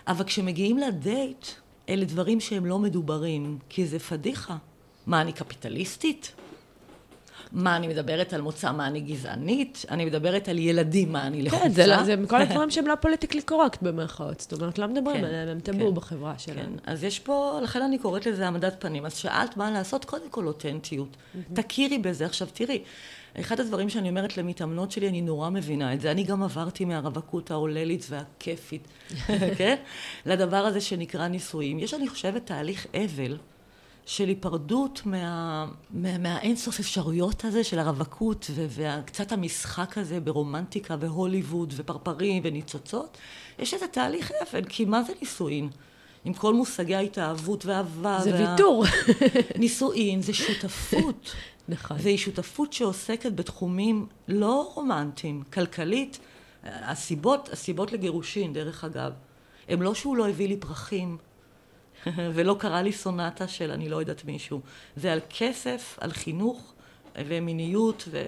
[0.07, 1.47] אבל כשמגיעים לדייט,
[1.89, 4.57] אלה דברים שהם לא מדוברים, כי זה פדיחה.
[5.07, 6.33] מה, אני קפיטליסטית?
[7.53, 11.63] מה אני מדברת על מוצא, מה אני גזענית, אני מדברת על ילדים, מה אני לחוצה.
[11.63, 15.17] כן, זה, לא- זה כל הדברים שהם לא פוליטיקלי קורקט במרכאות, זאת אומרת, לא מדברים
[15.17, 16.61] כן, עליהם, הם טבור כן, בחברה שלנו.
[16.61, 19.07] כן, אז יש פה, לכן אני קוראת לזה העמדת פנים.
[19.07, 21.17] אז שאלת מה לעשות, קודם כל אותנטיות.
[21.53, 22.27] תכירי בזה.
[22.27, 22.83] עכשיו, תראי,
[23.41, 26.11] אחד הדברים שאני אומרת למתאמנות שלי, אני נורא מבינה את זה.
[26.11, 28.89] אני גם עברתי מהרווקות ההוללית והכיפית,
[29.59, 29.77] כן?
[30.27, 31.79] לדבר הזה שנקרא נישואים.
[31.79, 33.37] יש, אני חושבת, תהליך אבל.
[34.07, 42.43] של היפרדות מה, מה, מהאינסוף אפשרויות הזה של הרווקות וקצת המשחק הזה ברומנטיקה והוליווד ופרפרים
[42.45, 43.19] וניצוצות,
[43.59, 45.69] יש איזה תהליך אפל, כי מה זה נישואין?
[46.25, 48.19] עם כל מושגי ההתאהבות והאהבה.
[48.23, 48.51] זה וה...
[48.51, 48.85] ויתור.
[49.59, 51.35] נישואין זה שותפות.
[51.69, 51.97] נכון.
[52.01, 56.19] והיא שותפות שעוסקת בתחומים לא רומנטיים, כלכלית.
[56.65, 59.13] הסיבות, הסיבות לגירושין, דרך אגב,
[59.69, 61.19] הם לא שהוא לא הביא לי פרחים,
[62.35, 64.61] ולא קרא לי סונטה של אני לא יודעת מישהו.
[64.97, 66.73] זה על כסף, על חינוך
[67.17, 68.19] ומיניות ו...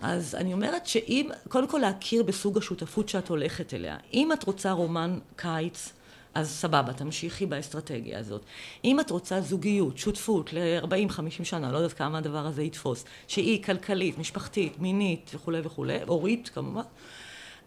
[0.00, 3.96] אז אני אומרת שאם, קודם כל להכיר בסוג השותפות שאת הולכת אליה.
[4.14, 5.92] אם את רוצה רומן קיץ,
[6.34, 8.42] אז סבבה, תמשיכי באסטרטגיה הזאת.
[8.84, 14.18] אם את רוצה זוגיות, שותפות ל-40-50 שנה, לא יודעת כמה הדבר הזה יתפוס, שהיא כלכלית,
[14.18, 16.82] משפחתית, מינית וכולי וכולי, הורית כמובן,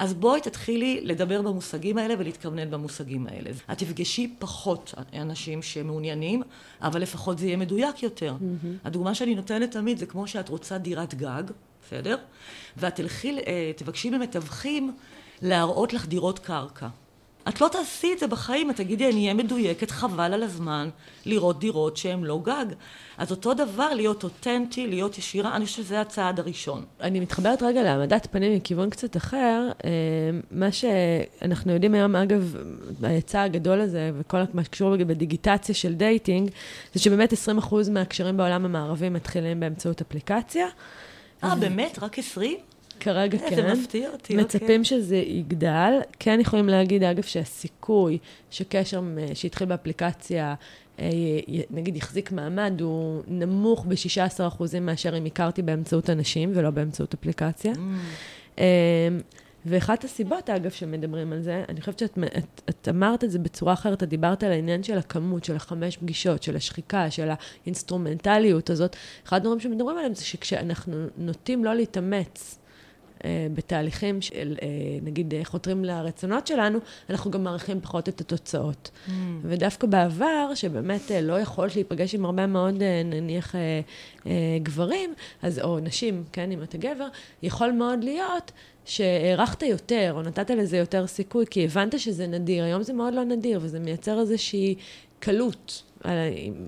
[0.01, 3.51] אז בואי תתחילי לדבר במושגים האלה ולהתכוונן במושגים האלה.
[3.71, 6.43] את תפגשי פחות אנשים שמעוניינים,
[6.81, 8.35] אבל לפחות זה יהיה מדויק יותר.
[8.39, 8.67] Mm-hmm.
[8.87, 11.43] הדוגמה שאני נותנת תמיד זה כמו שאת רוצה דירת גג,
[11.85, 12.17] בסדר?
[12.77, 14.91] ואת תלכי, אה, תבקשי ממתווכים
[15.41, 16.87] להראות לך דירות קרקע.
[17.49, 20.89] את לא תעשי את זה בחיים, את תגידי, אני אהיה מדויקת, חבל על הזמן
[21.25, 22.65] לראות דירות שהן לא גג.
[23.17, 26.85] אז אותו דבר, להיות אותנטי, להיות ישירה, אני חושבת שזה הצעד הראשון.
[27.01, 29.69] אני מתחברת רגע להעמדת פנים מכיוון קצת אחר.
[29.85, 29.89] אה,
[30.51, 32.55] מה שאנחנו יודעים היום, אגב,
[33.03, 36.51] ההיצע הגדול הזה, וכל מה שקשור בדיגיטציה של dating,
[36.93, 37.35] זה שבאמת 20%
[37.91, 40.67] מהקשרים בעולם המערבי מתחילים באמצעות אפליקציה.
[41.43, 41.99] אה, באמת?
[42.01, 42.57] רק 20?
[43.01, 43.55] כרגע כן.
[43.55, 44.83] זה מפתיע אותי, מצפים אוקיי.
[44.83, 45.99] שזה יגדל.
[46.19, 48.17] כן יכולים להגיד, אגב, שהסיכוי
[48.51, 49.01] שקשר
[49.33, 50.55] שהתחיל באפליקציה,
[50.99, 51.09] אה,
[51.69, 57.73] נגיד יחזיק מעמד, הוא נמוך ב-16% מאשר אם הכרתי באמצעות אנשים ולא באמצעות אפליקציה.
[57.73, 57.77] Mm.
[58.57, 58.63] אמ,
[59.65, 63.73] ואחת הסיבות, אגב, שמדברים על זה, אני חושבת שאת את, את אמרת את זה בצורה
[63.73, 67.29] אחרת, את דיברת על העניין של הכמות, של החמש פגישות, של השחיקה, של
[67.63, 68.95] האינסטרומנטליות הזאת.
[69.25, 72.60] אחד הדברים שמדברים עליהם זה שכשאנחנו נוטים לא להתאמץ אה,
[73.53, 74.67] בתהליכים של, אה,
[75.01, 76.79] נגיד, אה, חותרים לרצונות שלנו,
[77.09, 78.91] אנחנו גם מעריכים פחות את התוצאות.
[79.07, 79.11] Mm.
[79.43, 83.55] ודווקא בעבר, שבאמת לא יכולת להיפגש עם הרבה מאוד, נניח,
[84.63, 87.07] גברים, אז, או נשים, כן, אם אתה גבר,
[87.43, 88.51] יכול מאוד להיות
[88.85, 92.63] שהערכת יותר, או נתת לזה יותר סיכוי, כי הבנת שזה נדיר.
[92.63, 94.75] היום זה מאוד לא נדיר, וזה מייצר איזושהי
[95.19, 95.83] קלות.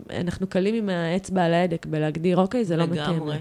[0.09, 3.15] אנחנו קלים עם האצבע על ההדק בלהגדיר, אוקיי, זה לא מתאים.
[3.15, 3.37] לגמרי.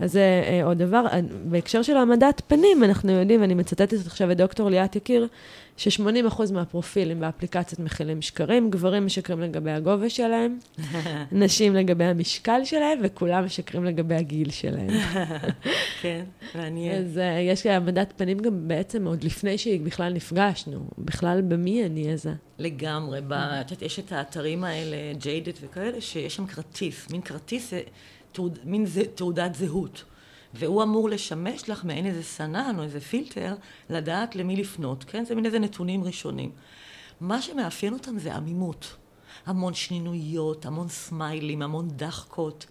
[0.00, 4.30] אז זה אה, עוד דבר, אה, בהקשר של העמדת פנים, אנחנו יודעים, ואני מצטטת עכשיו
[4.30, 5.28] את דוקטור ליאת יקיר,
[5.76, 10.58] ש-80% מהפרופילים באפליקציות מכילים שקרים, גברים משקרים לגבי הגובה שלהם,
[11.32, 14.88] נשים לגבי המשקל שלהם, וכולם משקרים לגבי הגיל שלהם.
[16.02, 17.04] כן, מעניין.
[17.04, 22.32] אז uh, יש העמדת פנים גם בעצם עוד לפני שבכלל נפגשנו, בכלל במי אני איזה.
[22.58, 27.72] לגמרי, את יודעת, יש את האתרים האלה, ג'יידט וכאלה, שיש שם כרטיס, מין כרטיס...
[28.38, 30.04] תעוד, מין זה, תעודת זהות.
[30.54, 33.54] והוא אמור לשמש לך מעין איזה סנן או איזה פילטר,
[33.90, 35.24] לדעת למי לפנות, כן?
[35.24, 36.50] זה מין איזה נתונים ראשונים.
[37.20, 38.96] מה שמאפיין אותם זה עמימות.
[39.46, 42.66] המון שנינויות, המון סמיילים, המון דחקות.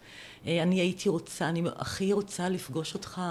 [0.46, 3.22] אה, אני הייתי רוצה, אני הכי רוצה לפגוש אותך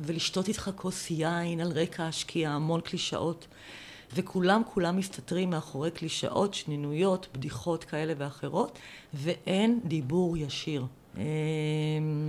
[0.00, 3.46] ולשתות איתך כוס יין על רקע השקיעה, המון קלישאות.
[4.14, 8.78] וכולם כולם מסתתרים מאחורי קלישאות, שנינויות, בדיחות כאלה ואחרות,
[9.14, 10.84] ואין דיבור ישיר.
[11.18, 11.24] אמ,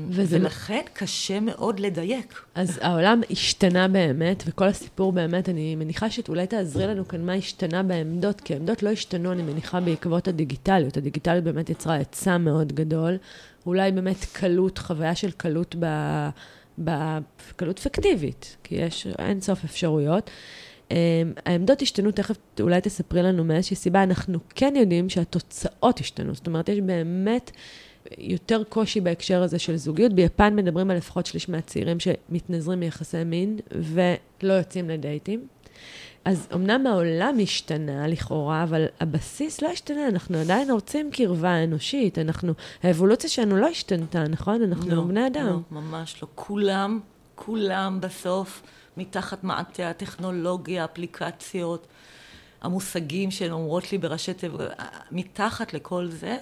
[0.09, 2.41] וזה ולכן קשה מאוד לדייק.
[2.55, 7.83] אז העולם השתנה באמת, וכל הסיפור באמת, אני מניחה שאולי תעזרי לנו כאן מה השתנה
[7.83, 10.97] בעמדות, כי העמדות לא השתנו, אני מניחה, בעקבות הדיגיטליות.
[10.97, 13.17] הדיגיטליות באמת יצרה היצע מאוד גדול,
[13.65, 15.85] אולי באמת קלות, חוויה של קלות ב...
[16.77, 20.29] בקלות פיקטיבית, כי יש אין סוף אפשרויות.
[20.89, 20.91] Um,
[21.45, 26.35] העמדות השתנו, תכף אולי תספרי לנו מאיזושהי סיבה, אנחנו כן יודעים שהתוצאות השתנו.
[26.35, 27.51] זאת אומרת, יש באמת
[28.17, 30.13] יותר קושי בהקשר הזה של זוגיות.
[30.13, 35.47] ביפן מדברים על לפחות שליש מהצעירים שמתנזרים מיחסי מין ולא יוצאים לדייטים.
[36.25, 42.53] אז אמנם העולם השתנה לכאורה, אבל הבסיס לא השתנה, אנחנו עדיין רוצים קרבה אנושית, אנחנו,
[42.83, 44.63] האבולוציה שלנו לא השתנתה, נכון?
[44.63, 45.45] אנחנו לא, בני אדם.
[45.45, 46.27] לא, ממש לא.
[46.35, 46.99] כולם,
[47.35, 48.63] כולם בסוף
[48.97, 51.87] מתחת מעטה הטכנולוגיה, אפליקציות,
[52.61, 54.61] המושגים שהן אומרות לי בראשי תיבות,
[55.11, 56.37] מתחת לכל זה,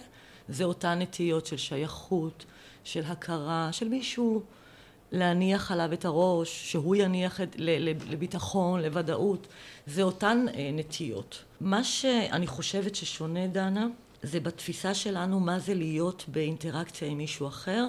[0.50, 2.46] זה אותן נטיות של שייכות,
[2.84, 4.42] של הכרה, של מישהו
[5.12, 7.56] להניח עליו את הראש, שהוא יניח את,
[8.10, 9.48] לביטחון, לוודאות,
[9.88, 11.44] זה אותן אה, נטיות.
[11.62, 13.88] מה שאני חושבת ששונה, דנה,
[14.24, 17.86] זה בתפיסה שלנו מה זה להיות באינטראקציה עם מישהו אחר,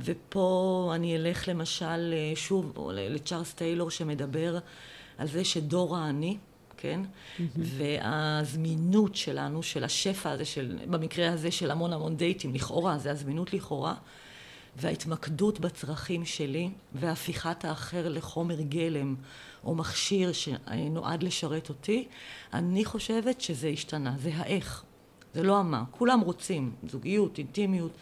[0.00, 4.58] ופה אני אלך למשל אה, שוב לצ'ארלס טיילור שמדבר
[5.18, 6.36] על זה שדור האני,
[6.82, 7.00] כן?
[7.04, 7.42] Mm-hmm.
[7.56, 13.52] והזמינות שלנו, של השפע הזה, של, במקרה הזה של המון המון דייטים, לכאורה, זה הזמינות
[13.52, 13.94] לכאורה,
[14.76, 19.14] וההתמקדות בצרכים שלי, והפיכת האחר לחומר גלם
[19.64, 22.08] או מכשיר שנועד לשרת אותי,
[22.52, 24.82] אני חושבת שזה השתנה, זה האיך,
[25.34, 25.84] זה לא המה.
[25.90, 27.92] כולם רוצים זוגיות, אינטימיות.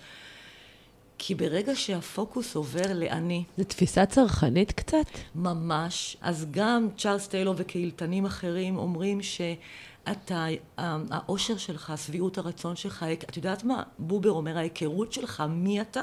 [1.22, 3.44] כי ברגע שהפוקוס עובר לאני...
[3.58, 5.06] זו תפיסה צרכנית קצת?
[5.34, 6.16] ממש.
[6.20, 10.46] אז גם צ'ארלס טיילור וקהילתנים אחרים אומרים שאתה,
[10.78, 13.82] האושר שלך, שביעות הרצון שלך, את יודעת מה?
[13.98, 16.02] בובר אומר, ההיכרות שלך, מי אתה?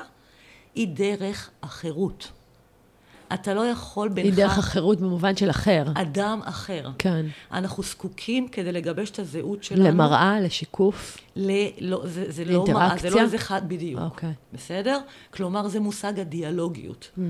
[0.75, 2.31] היא דרך החירות.
[3.33, 4.25] אתה לא יכול בינך...
[4.25, 5.83] היא דרך החירות במובן של אחר.
[5.95, 6.89] אדם אחר.
[6.97, 7.25] כן.
[7.51, 9.83] אנחנו זקוקים כדי לגבש את הזהות שלנו.
[9.83, 11.17] למראה, לשיקוף?
[11.35, 11.51] ל...
[11.81, 14.01] לא, זה, זה לא מראה, זה לא איזה חד בדיוק.
[14.01, 14.33] אוקיי.
[14.53, 14.99] בסדר?
[15.29, 17.11] כלומר, זה מושג הדיאלוגיות.
[17.17, 17.21] Mm-hmm.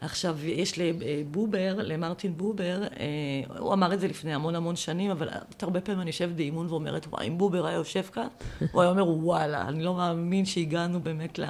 [0.00, 5.28] עכשיו, יש לבובר, למרטין בובר, אה, הוא אמר את זה לפני המון המון שנים, אבל
[5.62, 8.26] הרבה פעמים אני יושבת באימון ואומרת, וואי, אם בובר היה יושב כאן,
[8.72, 11.44] הוא היה אומר, וואלה, אני לא מאמין שהגענו באמת ל...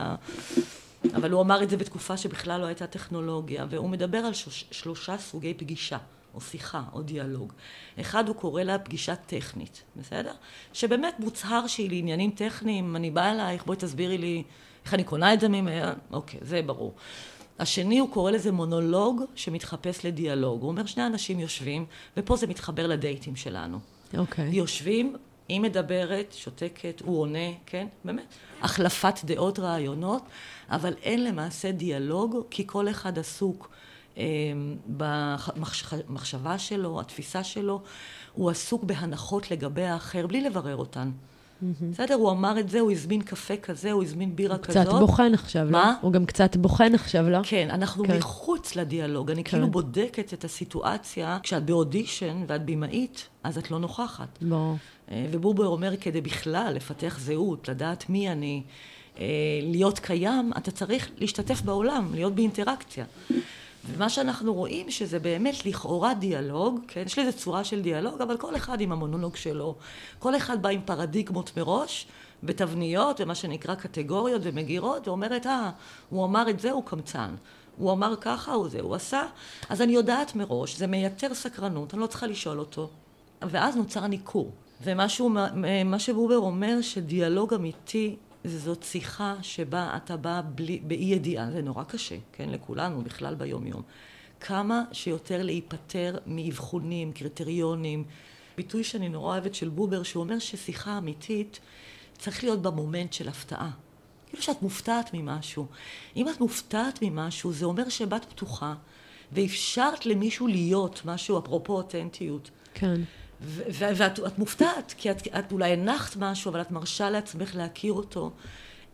[1.15, 5.19] אבל הוא אמר את זה בתקופה שבכלל לא הייתה טכנולוגיה, והוא מדבר על שוש, שלושה
[5.19, 5.99] סוגי פגישה,
[6.35, 7.53] או שיחה, או דיאלוג.
[8.01, 10.33] אחד, הוא קורא לה פגישה טכנית, בסדר?
[10.73, 14.43] שבאמת מוצהר שהיא לעניינים טכניים, אני באה אלייך, בואי תסבירי לי
[14.85, 16.95] איך אני קונה את זה ממנה, אוקיי, זה ברור.
[17.59, 20.63] השני, הוא קורא לזה מונולוג שמתחפש לדיאלוג.
[20.63, 21.87] הוא אומר, שני אנשים יושבים,
[22.17, 23.79] ופה זה מתחבר לדייטים שלנו.
[24.17, 24.51] אוקיי.
[24.51, 24.55] Okay.
[24.55, 25.17] יושבים,
[25.49, 27.87] היא מדברת, שותקת, הוא עונה, כן?
[28.05, 28.35] באמת.
[28.63, 30.23] החלפת דעות, רעיונות,
[30.71, 33.71] אבל אין למעשה דיאלוג, כי כל אחד עסוק
[34.19, 34.25] אה,
[34.87, 37.83] במחשבה שלו, התפיסה שלו,
[38.33, 41.11] הוא עסוק בהנחות לגבי האחר, בלי לברר אותן.
[41.91, 42.15] בסדר?
[42.15, 44.77] הוא אמר את זה, הוא הזמין קפה כזה, הוא הזמין בירה הוא כזאת.
[44.77, 45.85] הוא קצת בוחן עכשיו, מה?
[45.85, 45.91] לא?
[46.01, 47.39] הוא גם קצת בוחן עכשיו, לא?
[47.43, 48.19] כן, אנחנו כן.
[48.19, 49.31] מחוץ לדיאלוג.
[49.31, 49.51] אני כן.
[49.51, 54.39] כאילו בודקת את הסיטואציה, כשאת באודישן ואת במאית, אז את לא נוכחת.
[54.41, 54.75] לא.
[55.13, 58.73] ובובר אומר, כדי בכלל לפתח זהות, לדעת מי אני, אה,
[59.63, 63.05] להיות קיים, אתה צריך להשתתף בעולם, להיות באינטראקציה.
[63.87, 67.03] ומה שאנחנו רואים שזה באמת לכאורה דיאלוג, כן?
[67.07, 69.75] יש לזה צורה של דיאלוג, אבל כל אחד עם המונולוג שלו.
[70.19, 72.07] כל אחד בא עם פרדיגמות מראש,
[72.43, 75.71] בתבניות, ומה שנקרא קטגוריות ומגירות, ואומרת, אה,
[76.11, 77.35] הוא אמר את זה, הוא קמצן.
[77.77, 79.23] הוא אמר ככה, הוא זה, הוא עשה.
[79.69, 82.91] אז אני יודעת מראש, זה מייתר סקרנות, אני לא צריכה לשאול אותו.
[83.43, 84.51] ואז נוצר ניכור.
[84.83, 91.85] ומה שבובר אומר, שדיאלוג אמיתי זאת שיחה שבה אתה בא בלי, באי ידיעה, זה נורא
[91.85, 93.83] קשה, כן, לכולנו, בכלל ביום יום.
[94.41, 98.05] כמה שיותר להיפטר מאבחונים, קריטריונים.
[98.57, 101.61] ביטוי שאני נורא אוהבת של בובר, שהוא אומר ששיחה אמיתית
[102.19, 103.71] צריך להיות במומנט של הפתעה.
[104.27, 105.67] כאילו שאת מופתעת ממשהו.
[106.17, 108.75] אם את מופתעת ממשהו, זה אומר שבאת פתוחה,
[109.33, 112.51] ואפשרת למישהו להיות משהו, אפרופו אותנטיות.
[112.75, 113.01] כן.
[113.69, 118.31] ואת מופתעת, כי את, את אולי הנחת משהו, אבל את מרשה לעצמך להכיר אותו.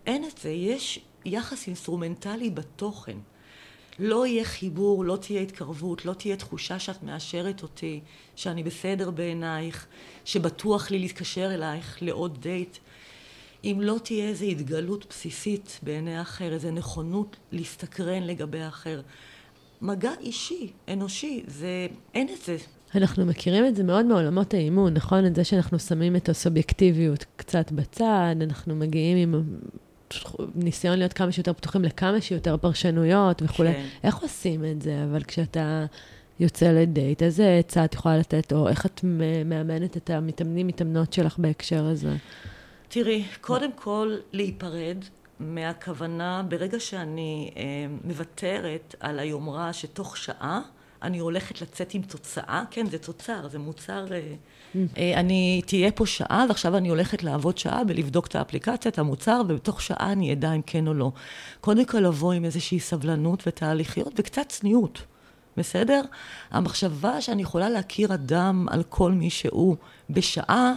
[0.07, 3.17] אין את זה, יש יחס אינסטרומנטלי בתוכן.
[3.99, 8.01] לא יהיה חיבור, לא תהיה התקרבות, לא תהיה תחושה שאת מאשרת אותי,
[8.37, 9.87] שאני בסדר בעינייך,
[10.25, 12.79] שבטוח לי להתקשר אלייך לעוד דייט.
[13.65, 19.01] אם לא תהיה איזו התגלות בסיסית בעיני האחר, איזו נכונות להסתקרן לגבי האחר.
[19.83, 22.57] מגע אישי, אנושי, זה, אין את זה.
[22.95, 25.27] אנחנו מכירים את זה מאוד מעולמות האימון, נכון?
[25.27, 29.45] את זה שאנחנו שמים את הסובייקטיביות קצת בצד, אנחנו מגיעים עם
[30.55, 33.73] ניסיון להיות כמה שיותר פתוחים לכמה שיותר פרשנויות וכולי.
[33.73, 33.87] כן.
[34.05, 35.05] איך עושים את זה?
[35.11, 35.87] אבל כשאתה
[36.41, 39.01] יוצא לדייט, איזה עצה את יכולה לתת, או איך את
[39.45, 42.17] מאמנת את המתאמנים, מתאמנות שלך בהקשר הזה?
[42.89, 44.97] תראי, קודם כל להיפרד
[45.41, 47.63] מהכוונה, ברגע שאני אה,
[48.05, 50.61] מוותרת על היומרה שתוך שעה
[51.03, 54.07] אני הולכת לצאת עם תוצאה, כן, זה תוצר, זה מוצר...
[54.13, 54.21] אה,
[54.75, 54.79] mm.
[54.99, 59.43] אה, אני, תהיה פה שעה, ועכשיו אני הולכת לעבוד שעה ולבדוק את האפליקציה, את המוצר,
[59.49, 61.13] ובתוך שעה אני אדע אם כן או לא.
[61.61, 65.03] קודם כל לבוא עם איזושהי סבלנות ותהליכיות וקצת צניעות.
[65.57, 66.03] בסדר?
[66.51, 69.77] המחשבה שאני יכולה להכיר אדם על כל מי שהוא
[70.11, 70.73] בשעה,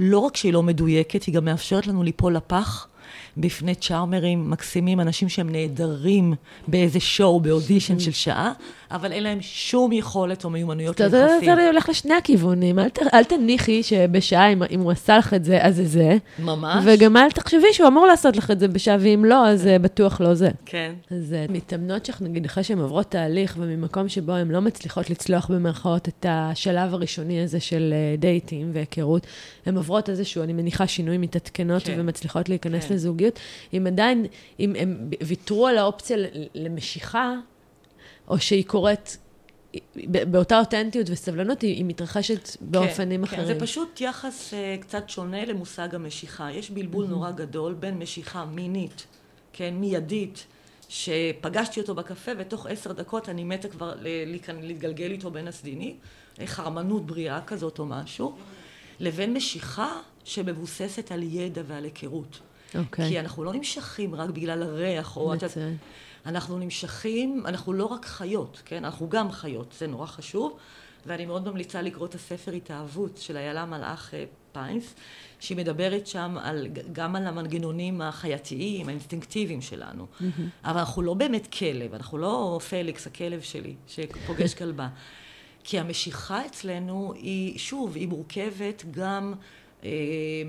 [0.00, 2.88] לא רק שהיא לא מדויקת, היא גם מאפשרת לנו ליפול לפח.
[3.36, 6.34] בפני צ'ארמרים מקסימים, אנשים שהם נהדרים
[6.68, 8.52] באיזה שואו, באודישן של שעה,
[8.90, 11.54] אבל אין להם שום יכולת או מיומנויות ליחסים.
[11.56, 12.78] זה הולך לשני הכיוונים.
[12.78, 16.16] אל, אל תניחי שבשעה, אם, אם הוא עשה לך את זה, אז זה זה.
[16.38, 16.84] ממש.
[16.86, 20.20] וגם אל תחשבי שהוא אמור לעשות לך את זה בשעה, ואם לא, אז זה בטוח
[20.20, 20.50] לא זה.
[20.66, 20.92] כן.
[21.10, 25.50] אז אה, מתאמנות שלך, נגיד, אחרי שהן עוברות תהליך, וממקום שבו הן לא מצליחות לצלוח
[25.50, 29.26] במרכאות את השלב הראשוני הזה של אה, דייטים והיכרות,
[29.66, 31.94] הן עוברות איזשהו, אני מניחה, שינוי מתעדכנות כן.
[31.98, 32.94] ומצליחות להיכנס כן.
[32.96, 33.38] לזוגיות.
[33.72, 34.26] אם עדיין,
[34.60, 36.16] אם הם ויתרו על האופציה
[36.54, 37.34] למשיכה,
[38.28, 39.18] או שהיא קורית
[40.06, 43.48] באותה אותנטיות וסבלנות, היא, היא מתרחשת כן, באופנים כן, אחרים.
[43.48, 46.52] כן, זה פשוט יחס uh, קצת שונה למושג המשיכה.
[46.52, 47.08] יש בלבול mm-hmm.
[47.08, 49.06] נורא גדול בין משיכה מינית,
[49.52, 50.46] כן, מיידית,
[50.88, 53.94] שפגשתי אותו בקפה, ותוך עשר דקות אני מתה כבר
[54.62, 55.96] להתגלגל איתו בין הסדינים,
[56.46, 58.36] חרמנות בריאה כזאת או משהו,
[59.00, 59.92] לבין משיכה
[60.24, 62.38] שמבוססת על ידע ועל היכרות.
[62.72, 62.78] Okay.
[62.78, 63.08] אוקיי.
[63.08, 65.32] כי אנחנו לא נמשכים רק בגלל הריח, או...
[65.34, 65.76] מצוין.
[66.26, 68.84] אנחנו נמשכים, אנחנו לא רק חיות, כן?
[68.84, 70.58] אנחנו גם חיות, זה נורא חשוב.
[71.06, 74.94] ואני מאוד ממליצה לקרוא את הספר התאהבות של איילה מלאך אה, פינס,
[75.40, 80.06] שהיא מדברת שם על, גם על המנגנונים החייתיים, האינסטינקטיביים שלנו.
[80.06, 80.24] Mm-hmm.
[80.64, 84.88] אבל אנחנו לא באמת כלב, אנחנו לא פליקס, הכלב שלי, שפוגש כלבה.
[85.64, 89.34] כי המשיכה אצלנו היא, שוב, היא מורכבת גם,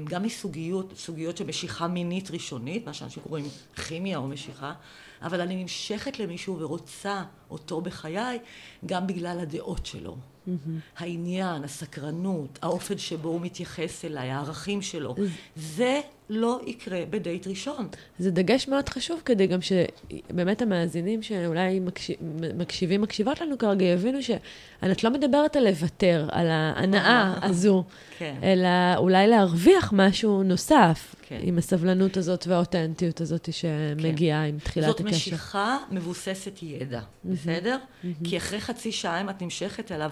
[0.04, 3.46] גם מסוגיות, סוגיות של משיכה מינית ראשונית, מה שאנשים קוראים
[3.88, 4.74] כימיה או משיכה,
[5.22, 8.40] אבל אני נמשכת למישהו ורוצה אותו בחיי
[8.86, 10.16] גם בגלל הדעות שלו.
[10.16, 10.50] Mm-hmm.
[10.98, 15.16] העניין, הסקרנות, האופן שבו הוא מתייחס אליי, הערכים שלו.
[15.56, 17.88] זה לא יקרה בדייט ראשון.
[18.20, 22.18] זה דגש מאוד חשוב כדי גם שבאמת המאזינים שאולי מקשיב,
[22.58, 27.84] מקשיבים, מקשיבות לנו כרגע, יבינו שאת לא מדברת על לוותר, על ההנאה הזו,
[28.18, 28.36] כן.
[28.44, 31.16] אלא אולי להרוויח משהו נוסף.
[31.28, 31.40] כן.
[31.42, 34.50] עם הסבלנות הזאת והאותנטיות הזאת שמגיעה כן.
[34.50, 35.16] עם תחילת זאת הקשר.
[35.16, 37.30] זאת משיכה מבוססת ידע, mm-hmm.
[37.30, 37.78] בסדר?
[37.78, 38.08] Mm-hmm.
[38.24, 40.12] כי אחרי חצי שעה, אם את נמשכת אליו,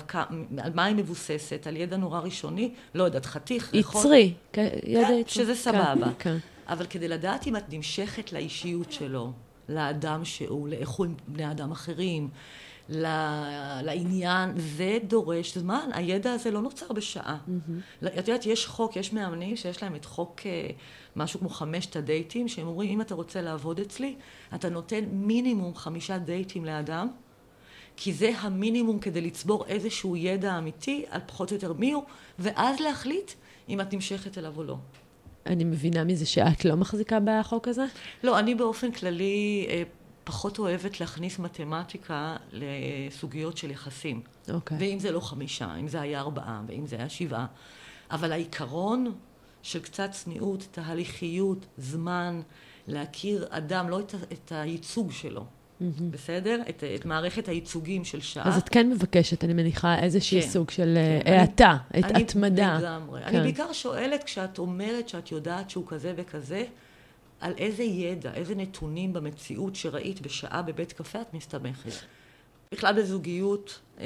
[0.57, 1.67] על מה היא מבוססת?
[1.67, 2.73] על ידע נורא ראשוני?
[2.95, 5.23] לא יודעת, חתיך, יצרי, כן, ידע יצרי.
[5.43, 6.11] שזה סבבה.
[6.19, 6.37] כן.
[6.67, 9.31] אבל כדי לדעת אם את נמשכת לאישיות שלו,
[9.69, 12.29] לאדם שהוא, לאיך הוא עם בני אדם אחרים,
[12.89, 15.89] לעניין, זה דורש זמן.
[15.93, 17.37] הידע הזה לא נוצר בשעה.
[17.47, 18.07] Mm-hmm.
[18.07, 20.69] את יודעת, יש חוק, יש מאמנים שיש להם את חוק אה,
[21.15, 24.15] משהו כמו חמשת הדייטים, שהם אומרים, אם אתה רוצה לעבוד אצלי,
[24.55, 27.07] אתה נותן מינימום חמישה דייטים לאדם,
[27.97, 32.03] כי זה המינימום כדי לצבור איזשהו ידע אמיתי על פחות או יותר מי הוא,
[32.39, 33.31] ואז להחליט
[33.69, 34.77] אם את נמשכת אליו או לא.
[35.45, 37.85] אני מבינה מזה שאת לא מחזיקה בחוק הזה?
[38.23, 39.83] לא, אני באופן כללי אה,
[40.23, 44.21] פחות אוהבת להכניס מתמטיקה לסוגיות של יחסים.
[44.49, 44.77] אוקיי.
[44.77, 44.81] Okay.
[44.81, 47.45] ואם זה לא חמישה, אם זה היה ארבעה, ואם זה היה שבעה.
[48.11, 49.13] אבל העיקרון
[49.65, 52.41] של קצת צניעות, תהליכיות, זמן,
[52.87, 55.41] להכיר אדם, לא את, את הייצוג שלו.
[55.41, 55.83] Mm-hmm.
[56.11, 56.61] בסדר?
[56.69, 58.47] את, את מערכת הייצוגים של שעה.
[58.47, 61.31] אז את כן מבקשת, אני מניחה, איזשהי כן, סוג של כן.
[61.31, 62.77] אה, האטה, את אני, התמדה.
[62.79, 63.21] לגמרי.
[63.21, 63.27] כן.
[63.27, 66.63] אני בעיקר שואלת, כשאת אומרת שאת יודעת שהוא כזה וכזה,
[67.39, 71.91] על איזה ידע, איזה נתונים במציאות שראית בשעה בבית קפה את מסתמכת.
[72.71, 74.05] בכלל בזוגיות אה,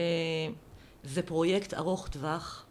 [1.03, 2.65] זה פרויקט ארוך טווח,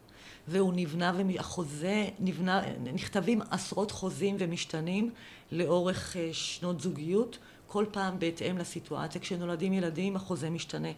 [0.49, 2.63] והוא נבנה, והחוזה נבנה,
[2.95, 5.11] נכתבים עשרות חוזים ומשתנים
[5.53, 9.21] לאורך אה, שנות זוגיות, כל פעם בהתאם לסיטואציה.
[9.21, 10.89] כשנולדים ילדים החוזה משתנה.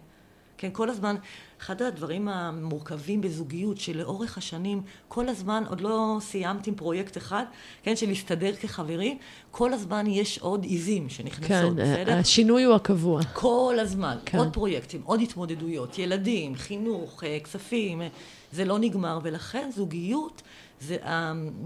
[0.60, 1.16] כן, כל הזמן,
[1.60, 7.44] אחד הדברים המורכבים בזוגיות, שלאורך השנים, כל הזמן, עוד לא סיימתי עם פרויקט אחד,
[7.82, 9.18] כן, של להסתדר כחברים,
[9.50, 12.12] כל הזמן יש עוד עיזים שנכנסות, כן, בסדר?
[12.12, 13.22] השינוי הוא הקבוע.
[13.32, 14.38] כל הזמן, כן.
[14.38, 18.08] עוד פרויקטים, עוד התמודדויות, ילדים, חינוך, אה, כספים, אה,
[18.52, 20.42] זה לא נגמר, ולכן זוגיות,
[20.80, 20.96] זה,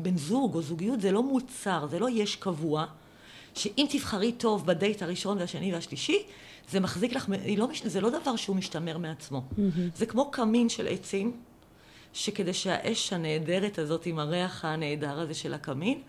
[0.03, 2.85] בן זוג או זוגיות זה לא מוצר, זה לא יש קבוע,
[3.55, 6.23] שאם תבחרי טוב בדייט הראשון והשני והשלישי,
[6.71, 9.43] זה מחזיק לך, לא, זה לא דבר שהוא משתמר מעצמו.
[9.51, 9.97] Mm-hmm.
[9.97, 11.37] זה כמו קמין של עצים,
[12.13, 16.03] שכדי שהאש הנהדרת הזאת עם הריח הנהדר הזה של הקמין,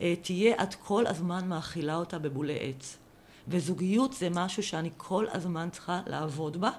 [0.00, 2.96] אה, תהיה את כל הזמן מאכילה אותה בבולי עץ.
[3.48, 6.70] וזוגיות זה משהו שאני כל הזמן צריכה לעבוד בה,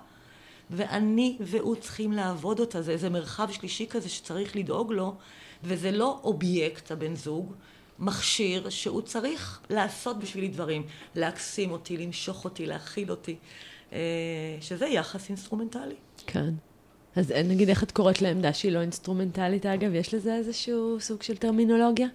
[0.70, 2.82] ואני והוא צריכים לעבוד אותה.
[2.82, 5.16] זה איזה מרחב שלישי כזה שצריך לדאוג לו,
[5.64, 7.54] וזה לא אובייקט, הבן זוג,
[8.00, 10.84] מכשיר שהוא צריך לעשות בשבילי דברים.
[11.16, 13.36] להקסים אותי, למשוך אותי, להכיל אותי.
[13.93, 14.00] אה,
[14.62, 15.95] שזה יחס אינסטרומנטלי.
[16.28, 16.54] כן.
[17.16, 19.93] אז נגיד איך את קוראת לעמדה שהיא לא אינסטרומנטלית, אגב?
[19.93, 22.08] יש לזה איזשהו סוג של טרמינולוגיה?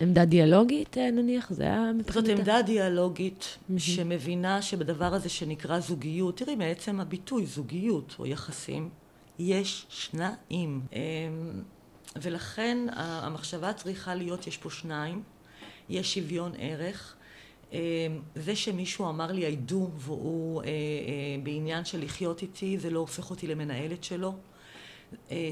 [0.00, 1.52] עמדה דיאלוגית, אה, נניח?
[1.52, 2.28] זה היה מבחינתה?
[2.28, 3.78] זאת עמדה דיאלוגית mm-hmm.
[3.78, 8.88] שמבינה שבדבר הזה שנקרא זוגיות, תראי, מעצם הביטוי זוגיות או יחסים,
[9.38, 10.80] יש שניים.
[12.16, 15.22] ולכן המחשבה צריכה להיות, יש פה שניים,
[15.88, 17.16] יש שוויון ערך.
[17.72, 17.78] אמ,
[18.34, 20.72] זה שמישהו אמר לי I do והוא אה, אה,
[21.42, 24.34] בעניין של לחיות איתי, זה לא הופך אותי למנהלת שלו.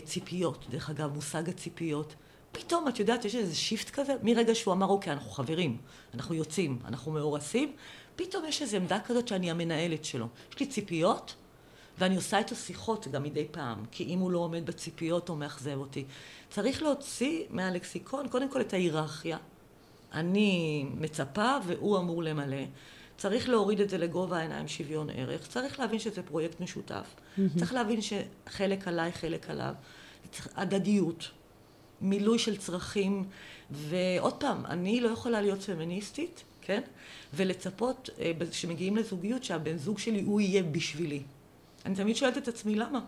[0.04, 2.14] ציפיות, דרך אגב, מושג הציפיות.
[2.52, 5.76] פתאום, את יודעת, יש איזה שיפט כזה, מרגע שהוא אמר, אוקיי, אנחנו חברים,
[6.14, 7.72] אנחנו יוצאים, אנחנו מאורסים,
[8.16, 10.28] פתאום יש איזו עמדה כזאת שאני המנהלת שלו.
[10.52, 11.34] יש לי ציפיות,
[11.98, 15.76] ואני עושה איתו שיחות גם מדי פעם, כי אם הוא לא עומד בציפיות או מאכזב
[15.76, 16.04] אותי.
[16.50, 19.38] צריך להוציא מהלקסיקון, קודם כל את ההיררכיה.
[20.12, 22.64] אני מצפה והוא אמור למלא.
[23.16, 25.48] צריך להוריד את זה לגובה העיניים שוויון ערך.
[25.48, 27.06] צריך להבין שזה פרויקט משותף.
[27.06, 27.40] Mm-hmm.
[27.58, 29.74] צריך להבין שחלק עליי, חלק עליו.
[30.56, 31.30] הדדיות.
[32.00, 33.24] מילוי של צרכים,
[33.70, 36.80] ועוד פעם, אני לא יכולה להיות פמיניסטית, כן?
[37.34, 38.10] ולצפות,
[38.50, 41.22] כשמגיעים אה, לזוגיות, שהבן זוג שלי הוא יהיה בשבילי.
[41.86, 43.00] אני תמיד שואלת את עצמי, למה?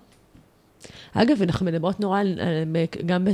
[1.14, 2.22] אגב, אנחנו מדברות נורא
[3.06, 3.26] גם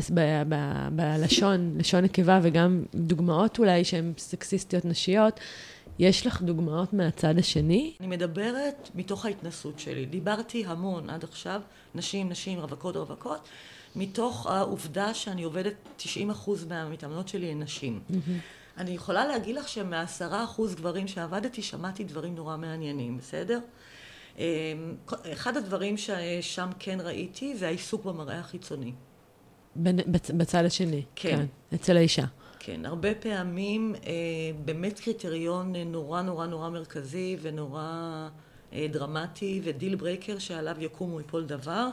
[0.92, 5.40] בלשון, לשון נקבה, וגם דוגמאות אולי שהן סקסיסטיות נשיות.
[5.98, 7.92] יש לך דוגמאות מהצד השני?
[8.00, 10.06] אני מדברת מתוך ההתנסות שלי.
[10.06, 11.60] דיברתי המון עד עכשיו,
[11.94, 13.48] נשים, נשים, רווקות, רווקות.
[13.96, 16.02] מתוך העובדה שאני עובדת 90%
[16.68, 18.00] מהמתאמנות שלי הן נשים.
[18.10, 18.14] Mm-hmm.
[18.78, 23.58] אני יכולה להגיד לך שמעשרה אחוז גברים שעבדתי, שמעתי דברים נורא מעניינים, בסדר?
[24.38, 24.44] אמ,
[25.32, 28.92] אחד הדברים ששם כן ראיתי זה העיסוק במראה החיצוני.
[30.36, 31.02] בצד השני.
[31.16, 31.36] כן.
[31.36, 31.74] כן.
[31.74, 32.24] אצל האישה.
[32.58, 34.12] כן, הרבה פעמים אה,
[34.64, 37.82] באמת קריטריון נורא נורא נורא מרכזי ונורא
[38.72, 41.88] אה, דרמטי ו deal breaker שעליו יקום ויפול דבר.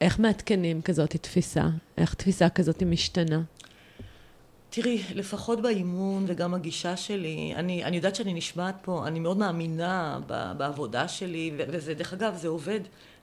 [0.00, 1.68] איך מעדכנים כזאת תפיסה?
[1.98, 3.42] איך תפיסה כזאת משתנה?
[4.74, 10.18] תראי, לפחות באימון וגם הגישה שלי, אני, אני יודעת שאני נשמעת פה, אני מאוד מאמינה
[10.26, 12.80] ב, בעבודה שלי, וזה, דרך אגב, זה עובד.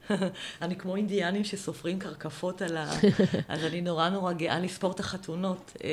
[0.61, 2.91] אני כמו אינדיאנים שסופרים קרקפות על ה...
[3.47, 5.89] אז אני נורא נורא גאה לספור את החתונות אה,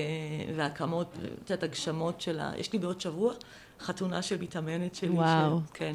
[0.57, 1.13] והקמות,
[1.45, 2.53] את יודעת, הגשמות של ה...
[2.57, 3.33] יש לי בעוד שבוע
[3.81, 5.09] חתונה של מתאמנת שלי.
[5.11, 5.59] וואו.
[5.59, 5.63] ש...
[5.75, 5.95] כן.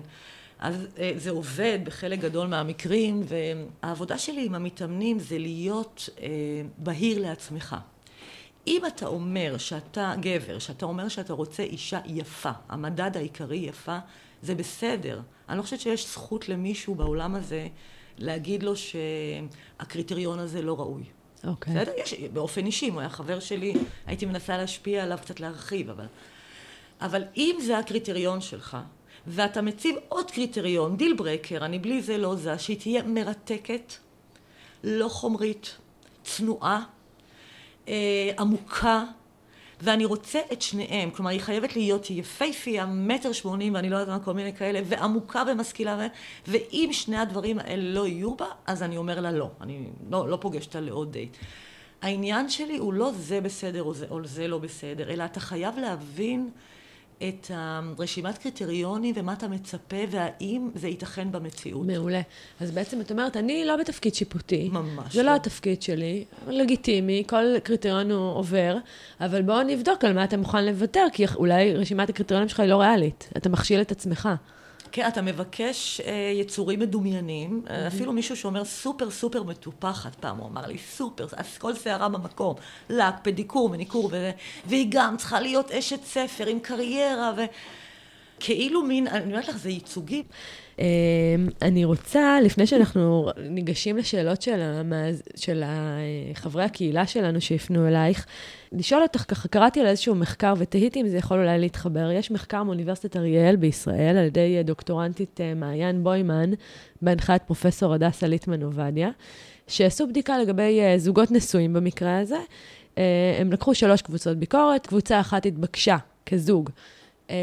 [0.59, 6.27] אז אה, זה עובד בחלק גדול מהמקרים, והעבודה שלי עם המתאמנים זה להיות אה,
[6.77, 7.75] בהיר לעצמך.
[8.67, 13.97] אם אתה אומר שאתה גבר, שאתה אומר שאתה רוצה אישה יפה, המדד העיקרי יפה,
[14.41, 15.21] זה בסדר.
[15.49, 17.67] אני לא חושבת שיש זכות למישהו בעולם הזה
[18.17, 21.03] להגיד לו שהקריטריון הזה לא ראוי.
[21.47, 21.73] אוקיי.
[21.75, 21.91] בסדר?
[21.97, 23.73] יש, באופן אישי, אם הוא היה חבר שלי,
[24.05, 26.05] הייתי מנסה להשפיע עליו, קצת להרחיב, אבל...
[27.01, 28.77] אבל אם זה הקריטריון שלך,
[29.27, 33.93] ואתה מציב עוד קריטריון, deal breaker, אני בלי זה לא זז, שהיא תהיה מרתקת,
[34.83, 35.77] לא חומרית,
[36.23, 36.83] צנועה,
[37.87, 39.03] אה, עמוקה,
[39.81, 41.11] ואני רוצה את שניהם.
[41.11, 45.43] כלומר, היא חייבת להיות יפייפייה, מטר שמונים, ואני לא יודעת מה, כל מיני כאלה, ועמוקה
[45.51, 46.07] ומשכילה,
[46.47, 49.49] ואם שני הדברים האלה לא יהיו בה, אז אני אומר לה לא.
[49.61, 51.37] אני לא, לא פוגשת לעוד דייט.
[52.01, 55.77] העניין שלי הוא לא זה בסדר או זה, או זה לא בסדר, אלא אתה חייב
[55.77, 56.49] להבין
[57.27, 57.51] את
[57.99, 61.87] רשימת קריטריונים ומה אתה מצפה והאם זה ייתכן במציאות.
[61.87, 62.21] מעולה.
[62.59, 64.69] אז בעצם את אומרת, אני לא בתפקיד שיפוטי.
[64.73, 65.31] ממש זה לא.
[65.31, 68.77] לא התפקיד שלי, לגיטימי, כל קריטריון הוא עובר,
[69.21, 72.81] אבל בואו נבדוק על מה אתה מוכן לוותר, כי אולי רשימת הקריטריונים שלך היא לא
[72.81, 73.29] ריאלית.
[73.37, 74.29] אתה מכשיל את עצמך.
[74.91, 77.71] כן, אתה מבקש אה, יצורים מדומיינים, mm-hmm.
[77.87, 82.55] אפילו מישהו שאומר סופר סופר מטופחת, פעם הוא אמר לי סופר, אז כל שערה במקום,
[82.89, 84.29] לק, פדיקור, מניקור, ו...
[84.65, 87.41] והיא גם צריכה להיות אשת ספר עם קריירה, ו...
[88.43, 90.23] כאילו מין, אני אומרת לך, זה ייצוגי.
[90.79, 90.85] אמ,
[91.61, 95.63] אני רוצה, לפני שאנחנו ניגשים לשאלות של, המאז, של
[96.33, 98.25] חברי הקהילה שלנו שהפנו אלייך,
[98.71, 102.11] לשאול אותך, ככה קראתי על איזשהו מחקר ותהיתי אם זה יכול אולי להתחבר.
[102.11, 106.49] יש מחקר מאוניברסיטת אריאל בישראל על ידי דוקטורנטית אה, מעיין בוימן,
[107.01, 109.09] בהנחיית פרופסור הדסה ליטמן עובדיה,
[109.67, 112.39] שעשו בדיקה לגבי אה, זוגות נשואים במקרה הזה.
[112.97, 116.69] אה, הם לקחו שלוש קבוצות ביקורת, קבוצה אחת התבקשה כזוג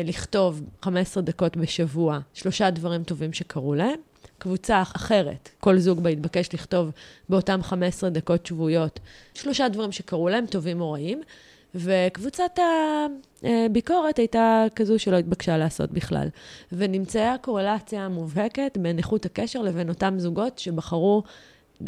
[0.04, 4.00] לכתוב 15 דקות בשבוע, שלושה דברים טובים שקרו להם.
[4.38, 6.90] קבוצה אחרת, כל זוג בה התבקש לכתוב
[7.28, 9.00] באותם 15 דקות שבועיות
[9.34, 11.20] שלושה דברים שקרו להם, טובים או רעים,
[11.74, 12.58] וקבוצת
[13.42, 16.28] הביקורת הייתה כזו שלא התבקשה לעשות בכלל.
[16.72, 21.22] ונמצאה קורלציה מובהקת בין איכות הקשר לבין אותם זוגות שבחרו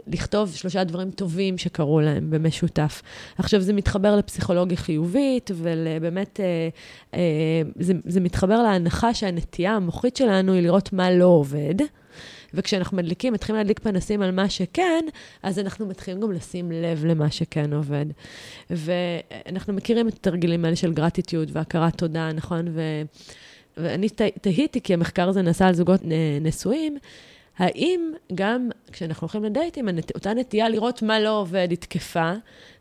[0.07, 3.03] לכתוב שלושה דברים טובים שקרו להם במשותף.
[3.38, 6.68] עכשיו, זה מתחבר לפסיכולוגיה חיובית, ובאמת, אה,
[7.14, 11.74] אה, זה, זה מתחבר להנחה שהנטייה המוחית שלנו היא לראות מה לא עובד.
[12.55, 15.05] וכשאנחנו מדליקים, מתחילים להדליק פנסים על מה שכן,
[15.43, 18.07] אז אנחנו מתחילים גם לשים לב למה שכן עובד.
[18.70, 22.68] ואנחנו מכירים את התרגילים האלה של גרטיטיוד והכרת תודה, נכון?
[22.68, 23.03] ו...
[23.76, 24.09] ואני
[24.41, 26.01] תהיתי, כי המחקר הזה נעשה על זוגות
[26.41, 26.99] נשואים,
[27.61, 32.33] האם גם כשאנחנו הולכים לדייטים, אותה נטייה לראות מה לא עובד היא תקפה,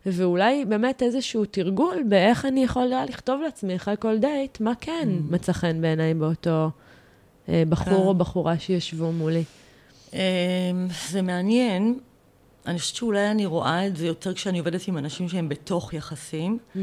[0.06, 5.32] ואולי באמת איזשהו תרגול באיך אני יכולה לכתוב לעצמי אחרי כל דייט, מה כן mm.
[5.32, 6.70] מצא חן בעיניי באותו
[7.48, 9.44] אה, בחור או בחורה שישבו מולי.
[10.12, 10.18] אמ,
[11.10, 11.98] זה מעניין.
[12.66, 16.58] אני חושבת שאולי אני רואה את זה יותר כשאני עובדת עם אנשים שהם בתוך יחסים.
[16.58, 16.78] Mm-hmm.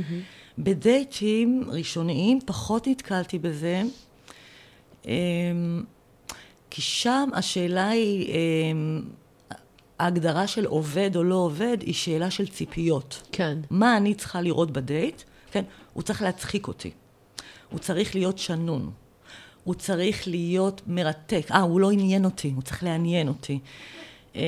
[0.57, 3.81] בדייטים ראשוניים פחות נתקלתי בזה.
[6.77, 9.01] כי שם השאלה היא, אמ,
[9.99, 13.21] ההגדרה של עובד או לא עובד היא שאלה של ציפיות.
[13.31, 13.57] כן.
[13.69, 15.21] מה אני צריכה לראות בדייט?
[15.51, 15.63] כן,
[15.93, 16.91] הוא צריך להצחיק אותי.
[17.71, 18.91] הוא צריך להיות שנון.
[19.63, 21.47] הוא צריך להיות מרתק.
[21.51, 23.59] אה, הוא לא עניין אותי, הוא צריך לעניין אותי.
[24.35, 24.41] אמ,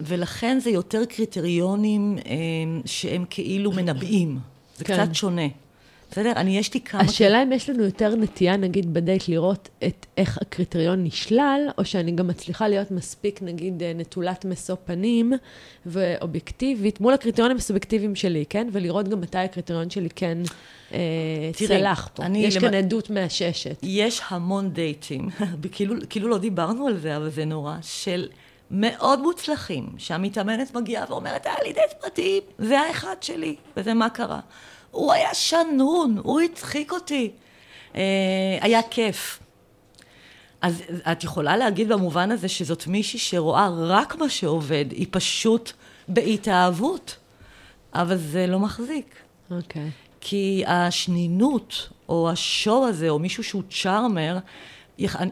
[0.00, 4.38] ולכן זה יותר קריטריונים אמ, שהם כאילו מנבאים.
[4.76, 5.04] זה כן.
[5.04, 5.46] קצת שונה.
[6.14, 6.32] בסדר?
[6.36, 7.00] אני, יש לי כמה...
[7.00, 12.12] השאלה אם יש לנו יותר נטייה, נגיד, בדייט לראות את איך הקריטריון נשלל, או שאני
[12.12, 15.32] גם מצליחה להיות מספיק, נגיד, אה, נטולת משוא פנים
[15.86, 18.68] ואובייקטיבית, מול הקריטריונים הסובייקטיביים שלי, כן?
[18.72, 20.38] ולראות גם מתי הקריטריון שלי כן
[20.92, 20.98] אה,
[21.52, 22.22] צלח פה.
[22.22, 22.60] אני יש למ...
[22.60, 23.78] כאן עדות מהששת.
[23.82, 25.28] יש המון דייטים,
[25.72, 28.28] כאילו, כאילו לא דיברנו על זה, אבל זה נורא, של...
[28.70, 34.40] מאוד מוצלחים, שהמתאמנת מגיעה ואומרת, היה לי דייט פרטי, זה האחד שלי, וזה מה קרה.
[34.94, 37.30] הוא היה שנון, הוא הצחיק אותי.
[37.94, 38.00] אה,
[38.60, 39.40] היה כיף.
[40.62, 40.82] אז
[41.12, 45.72] את יכולה להגיד במובן הזה שזאת מישהי שרואה רק מה שעובד, היא פשוט
[46.08, 47.16] בהתאהבות,
[47.94, 49.14] אבל זה לא מחזיק.
[49.50, 49.82] אוקיי.
[49.82, 50.04] Okay.
[50.20, 54.38] כי השנינות, או השואו הזה, או מישהו שהוא צ'ארמר,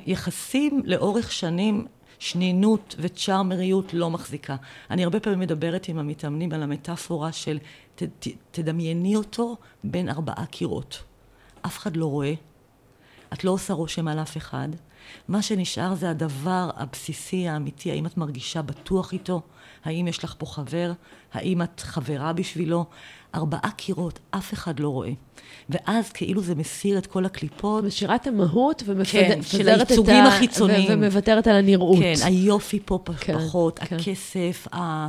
[0.06, 1.86] יחסים לאורך שנים,
[2.18, 4.56] שנינות וצ'ארמריות לא מחזיקה.
[4.90, 7.58] אני הרבה פעמים מדברת עם המתאמנים על המטאפורה של
[7.94, 11.02] ת, ת, תדמייני אותו בין ארבעה קירות.
[11.66, 12.34] אף אחד לא רואה,
[13.32, 14.68] את לא עושה רושם על אף אחד.
[15.28, 19.40] מה שנשאר זה הדבר הבסיסי, האמיתי, האם את מרגישה בטוח איתו?
[19.84, 20.92] האם יש לך פה חבר?
[21.32, 22.84] האם את חברה בשבילו?
[23.34, 25.10] ארבעה קירות, אף אחד לא רואה.
[25.68, 27.84] ואז כאילו זה מסיר את כל הקליפות.
[27.84, 30.88] משאירה את המהות ומפזרת כן, של הייצוגים החיצוניים.
[30.90, 31.98] ומוותרת על הנראות.
[31.98, 33.96] כן, היופי פה כן, פחות, כן.
[33.96, 35.08] הכסף, ה...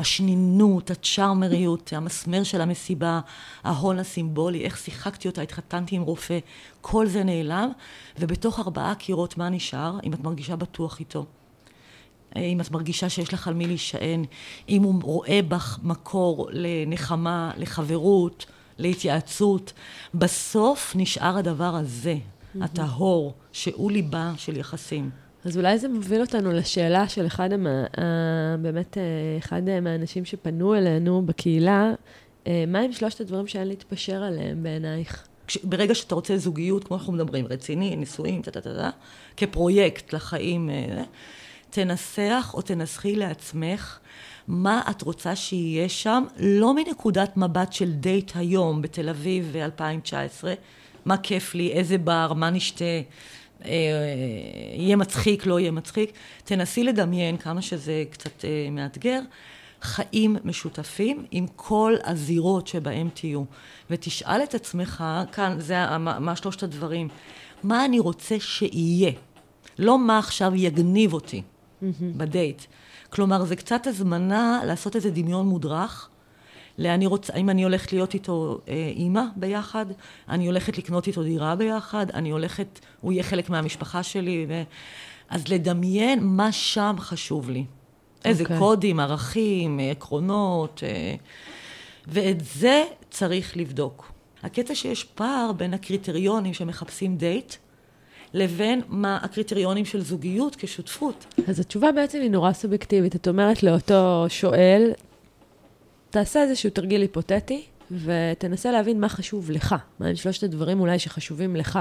[0.00, 3.20] השנינות, הצ'ארמריות, המסמר של המסיבה,
[3.64, 6.38] ההון הסימבולי, איך שיחקתי אותה, התחתנתי עם רופא,
[6.80, 7.70] כל זה נעלם,
[8.18, 9.98] ובתוך ארבעה קירות מה נשאר?
[10.04, 11.26] אם את מרגישה בטוח איתו.
[12.36, 14.24] אם את מרגישה שיש לך על מי להישען,
[14.68, 18.46] אם הוא רואה בך מקור לנחמה, לחברות,
[18.78, 19.72] להתייעצות,
[20.14, 22.16] בסוף נשאר הדבר הזה.
[22.60, 25.10] הטהור, שהוא ליבה של יחסים.
[25.44, 27.84] אז אולי זה מוביל אותנו לשאלה של אחד, המה,
[28.62, 29.02] באמת, אה,
[29.38, 31.92] אחד מהאנשים שפנו אלינו בקהילה,
[32.46, 35.26] אה, מה עם שלושת הדברים שאין להתפשר עליהם בעינייך?
[35.64, 38.90] ברגע שאתה רוצה זוגיות, כמו אנחנו מדברים, רציני, נישואים, טה-טה-טה,
[39.36, 41.02] כפרויקט לחיים, אה,
[41.70, 43.98] תנסח או תנסחי לעצמך
[44.48, 50.44] מה את רוצה שיהיה שם, לא מנקודת מבט של דייט היום בתל אביב ב-2019,
[51.04, 52.84] מה כיף לי, איזה בר, מה נשתה.
[53.64, 53.70] אה,
[54.74, 56.12] יהיה מצחיק, לא יהיה מצחיק.
[56.44, 59.20] תנסי לדמיין כמה שזה קצת אה, מאתגר.
[59.82, 63.42] חיים משותפים עם כל הזירות שבהם תהיו.
[63.90, 67.08] ותשאל את עצמך, כאן, זה מה שלושת הדברים,
[67.62, 69.12] מה אני רוצה שיהיה?
[69.78, 71.84] לא מה עכשיו יגניב אותי mm-hmm.
[72.16, 72.62] בדייט.
[73.10, 76.08] כלומר, זה קצת הזמנה לעשות איזה דמיון מודרך,
[76.80, 79.86] לאן רוצה, אם אני הולכת להיות איתו אה, אימא ביחד,
[80.28, 84.46] אני הולכת לקנות איתו דירה ביחד, אני הולכת, הוא יהיה חלק מהמשפחה שלי.
[84.48, 84.62] ו...
[85.30, 87.64] אז לדמיין מה שם חשוב לי.
[87.64, 88.28] Okay.
[88.28, 88.58] איזה אוקיי.
[88.58, 91.14] קודים, ערכים, עקרונות, אה,
[92.06, 94.12] ואת זה צריך לבדוק.
[94.42, 97.54] הקטע שיש פער בין הקריטריונים שמחפשים דייט,
[98.34, 101.26] לבין מה הקריטריונים של זוגיות כשותפות.
[101.48, 103.16] אז התשובה בעצם היא נורא סובייקטיבית.
[103.16, 104.92] את אומרת לאותו שואל,
[106.10, 109.74] תעשה איזשהו תרגיל היפותטי, ותנסה להבין מה חשוב לך.
[110.00, 111.78] מה הם שלושת הדברים אולי שחשובים לך.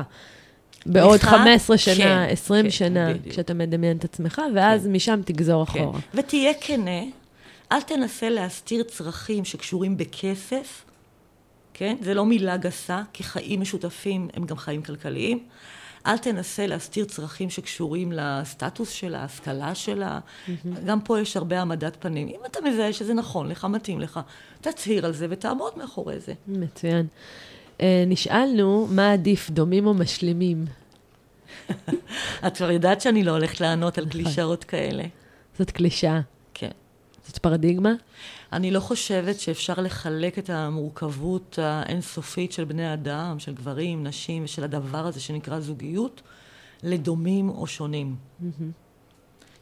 [0.86, 3.34] בעוד לך, 15 שנה, כן, 20 כן, שנה, בדיוק.
[3.34, 4.92] כשאתה מדמיין את עצמך, ואז כן.
[4.92, 5.80] משם תגזור כן.
[5.80, 6.00] אחורה.
[6.14, 7.02] ותהיה כנה,
[7.72, 10.86] אל תנסה להסתיר צרכים שקשורים בכסף,
[11.74, 11.96] כן?
[12.02, 15.40] זה לא מילה גסה, כי חיים משותפים הם גם חיים כלכליים.
[16.06, 20.20] אל תנסה להסתיר צרכים שקשורים לסטטוס שלה, ההשכלה שלה.
[20.86, 22.28] גם פה יש הרבה העמדת פנים.
[22.28, 24.20] אם אתה מזהה שזה נכון לך, מתאים לך,
[24.62, 26.34] תצהיר על זה ותעמוד מאחורי זה.
[26.48, 27.08] מצוין.
[27.78, 30.66] Uh, נשאלנו, מה עדיף, דומים או משלימים?
[32.48, 34.22] את כבר יודעת שאני לא הולכת לענות על נכון.
[34.22, 35.04] קלישאות כאלה.
[35.60, 36.20] זאת קלישאה.
[37.30, 37.94] זאת פרדיגמה?
[38.54, 44.64] אני לא חושבת שאפשר לחלק את המורכבות האינסופית של בני אדם, של גברים, נשים, ושל
[44.64, 46.22] הדבר הזה שנקרא זוגיות,
[46.84, 48.16] לדומים או שונים.
[48.16, 48.44] Mm-hmm.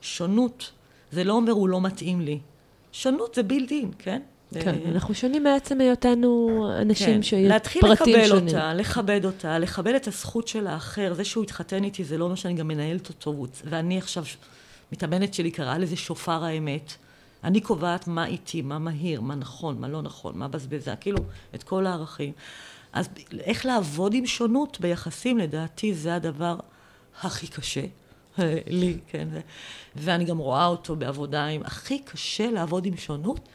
[0.01, 0.71] שונות,
[1.11, 2.39] זה לא אומר הוא לא מתאים לי.
[2.91, 4.21] שונות זה בילדין, כן?
[4.53, 4.91] כן, ו...
[4.91, 6.49] אנחנו שונים מעצם היותנו
[6.81, 7.23] אנשים כן.
[7.23, 7.85] שהיו פרטים שונים.
[7.85, 11.13] להתחיל לקבל אותה, לכבד אותה, לקבל את הזכות של האחר.
[11.13, 13.45] זה שהוא התחתן איתי, זה לא אומר שאני גם מנהלת אותו.
[13.63, 14.23] ואני עכשיו,
[14.91, 16.93] מתאמנת שלי קראה לזה שופר האמת.
[17.43, 21.19] אני קובעת מה איתי, מה מהיר, מה נכון, מה לא נכון, מה בזבזה, כאילו,
[21.55, 22.33] את כל הערכים.
[22.93, 23.09] אז
[23.39, 26.57] איך לעבוד עם שונות ביחסים, לדעתי זה הדבר
[27.21, 27.85] הכי קשה.
[28.67, 29.27] לי, כן.
[29.95, 31.61] ואני גם רואה אותו בעבודה עם...
[31.65, 33.49] הכי קשה לעבוד עם שונות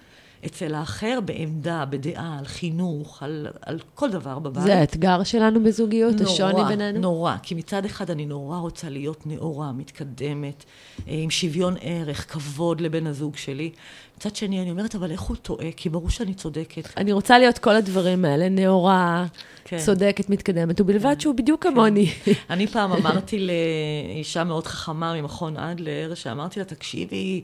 [0.47, 4.63] אצל האחר בעמדה, בדעה, על חינוך, על, על כל דבר בבית.
[4.63, 7.01] זה האתגר שלנו בזוגיות, נורא, השוני בינינו?
[7.01, 10.65] נורא, כי מצד אחד אני נורא רוצה להיות נאורה, מתקדמת,
[11.09, 13.71] אה, עם שוויון ערך, כבוד לבן הזוג שלי.
[14.17, 15.73] מצד שני, אני אומרת, אבל איך הוא טועה?
[15.77, 16.89] כי ברור שאני צודקת.
[16.97, 19.27] אני רוצה להיות כל הדברים האלה, נאורה,
[19.65, 19.79] כן.
[19.79, 21.21] צודקת, מתקדמת, ובלבד כן.
[21.21, 21.71] שהוא בדיוק כן.
[21.71, 22.13] כמוני.
[22.51, 27.43] אני פעם אמרתי לאישה מאוד חכמה ממכון אדלר, שאמרתי לה, תקשיבי,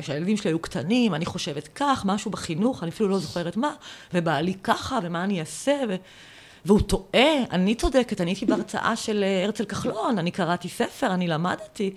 [0.00, 3.74] כשהילדים שלי היו קטנים, אני חושבת כך, משהו בחינוך, אני אפילו לא זוכרת מה,
[4.14, 5.94] ובעלי ככה, ומה אני אעשה, ו...
[6.64, 11.94] והוא טועה, אני צודקת, אני הייתי בהרצאה של הרצל כחלון, אני קראתי ספר, אני למדתי.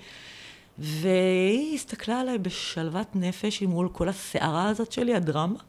[0.79, 5.59] והיא הסתכלה עליי בשלוות נפש מול כל הסערה הזאת שלי, הדרמה,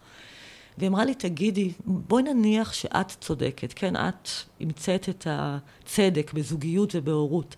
[0.78, 4.28] והיא אמרה לי, תגידי, בואי נניח שאת צודקת, כן, את
[4.60, 7.56] המצאת את הצדק בזוגיות ובהורות.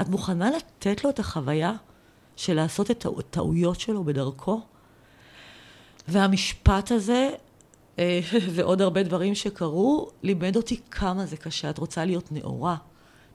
[0.00, 1.72] את מוכנה לתת לו את החוויה
[2.36, 4.60] של לעשות את הטעויות שלו בדרכו?
[6.08, 7.30] והמשפט הזה,
[7.98, 8.20] אה,
[8.54, 11.70] ועוד הרבה דברים שקרו, לימד אותי כמה זה קשה.
[11.70, 12.76] את רוצה להיות נאורה,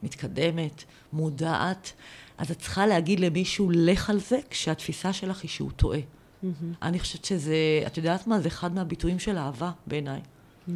[0.03, 0.83] מתקדמת,
[1.13, 1.93] מודעת.
[2.37, 5.99] אז את צריכה להגיד למישהו, לך על זה, כשהתפיסה שלך היא שהוא טועה.
[5.99, 6.47] Mm-hmm.
[6.81, 7.55] אני חושבת שזה,
[7.87, 8.39] את יודעת מה?
[8.39, 10.19] זה אחד מהביטויים של אהבה בעיניי.
[10.19, 10.71] Mm-hmm.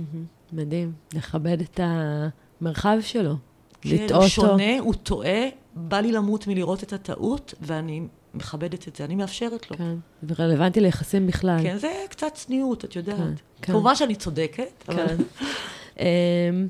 [0.54, 0.94] מדהים.
[1.14, 3.36] לכבד את המרחב שלו.
[3.82, 8.02] כן, לטעות הוא שונה, הוא טועה, בא לי למות מלראות את הטעות, ואני
[8.34, 9.78] מכבדת את זה, אני מאפשרת לו.
[9.78, 11.60] כן, זה רלוונטי ליחסים בכלל.
[11.64, 13.18] כן, זה קצת צניעות, את יודעת.
[13.18, 13.74] כן, כן.
[13.74, 14.94] כמובן שאני צודקת, כן.
[14.94, 15.16] אבל...
[16.00, 16.68] אמ,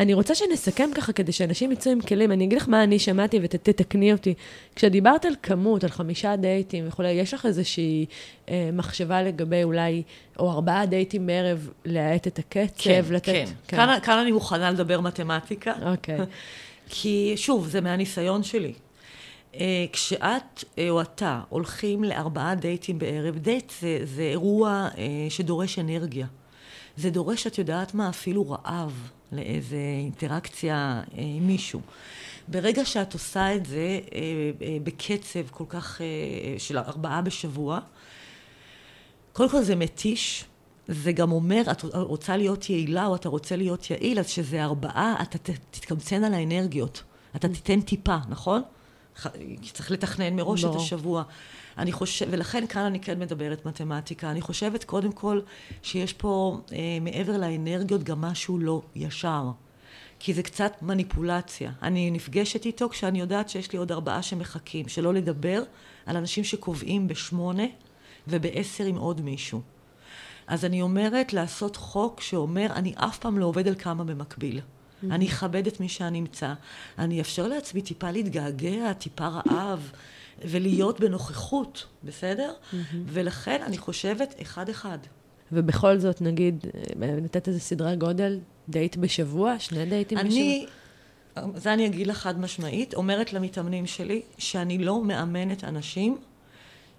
[0.00, 2.32] אני רוצה שנסכם ככה, כדי שאנשים יצאו עם כלים.
[2.32, 4.34] אני אגיד לך מה אני שמעתי ותתקני אותי.
[4.76, 8.06] כשדיברת על כמות, על חמישה דייטים וכולי, יש לך איזושהי
[8.48, 10.02] אה, מחשבה לגבי אולי,
[10.38, 13.26] או ארבעה דייטים בערב, להאט את הקצב, כן, לתת...
[13.26, 13.76] כן, כן.
[13.76, 15.72] כאן, כאן אני מוכנה לדבר מתמטיקה.
[15.92, 16.18] אוקיי.
[16.92, 18.72] כי, שוב, זה מהניסיון שלי.
[19.54, 25.78] אה, כשאת אה, או אתה הולכים לארבעה דייטים בערב, דייט זה, זה אירוע אה, שדורש
[25.78, 26.26] אנרגיה.
[26.96, 29.10] זה דורש, את יודעת מה, אפילו רעב.
[29.32, 31.80] לאיזה אינטראקציה אה, עם מישהו.
[32.48, 34.20] ברגע שאת עושה את זה אה,
[34.62, 36.00] אה, בקצב כל כך,
[36.58, 37.80] של ארבעה בשבוע,
[39.32, 40.44] קודם כל זה מתיש,
[40.88, 45.14] זה גם אומר, את רוצה להיות יעילה או אתה רוצה להיות יעיל, אז שזה ארבעה,
[45.22, 45.38] אתה
[45.70, 47.02] תתקמצן על האנרגיות.
[47.36, 48.62] אתה תיתן טיפה, נכון?
[49.72, 50.70] צריך לתכנן מראש לא.
[50.70, 51.22] את השבוע.
[51.80, 54.30] אני חושב, ולכן כאן אני כן מדברת מתמטיקה.
[54.30, 55.40] אני חושבת קודם כל
[55.82, 59.50] שיש פה אה, מעבר לאנרגיות גם משהו לא ישר.
[60.18, 61.72] כי זה קצת מניפולציה.
[61.82, 65.62] אני נפגשת איתו כשאני יודעת שיש לי עוד ארבעה שמחכים, שלא לדבר
[66.06, 67.64] על אנשים שקובעים בשמונה
[68.28, 69.60] ובעשר עם עוד מישהו.
[70.46, 74.58] אז אני אומרת לעשות חוק שאומר, אני אף פעם לא עובד על כמה במקביל.
[74.58, 75.06] Mm-hmm.
[75.10, 76.54] אני אכבד את מי שאני אמצא.
[76.98, 79.90] אני אאפשר לעצמי טיפה להתגעגע, טיפה רעב.
[80.44, 82.52] ולהיות בנוכחות, בסדר?
[82.52, 82.76] Mm-hmm.
[83.06, 84.98] ולכן אני חושבת אחד-אחד.
[85.52, 88.38] ובכל זאת, נגיד, אה, לתת איזה סדרי גודל,
[88.68, 90.30] דייט בשבוע, שני דייטים בשבוע?
[90.30, 90.66] אני,
[91.54, 96.18] זה אני אגיד לך חד משמעית, אומרת למתאמנים שלי, שאני לא מאמנת אנשים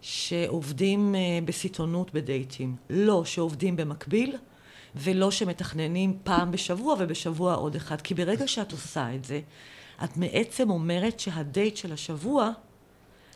[0.01, 2.75] שעובדים אה, בסיטונות בדייטים.
[2.89, 4.35] לא שעובדים במקביל,
[4.95, 8.01] ולא שמתכננים פעם בשבוע ובשבוע עוד אחד.
[8.01, 9.41] כי ברגע שאת עושה את זה,
[10.03, 12.51] את בעצם אומרת שהדייט של השבוע,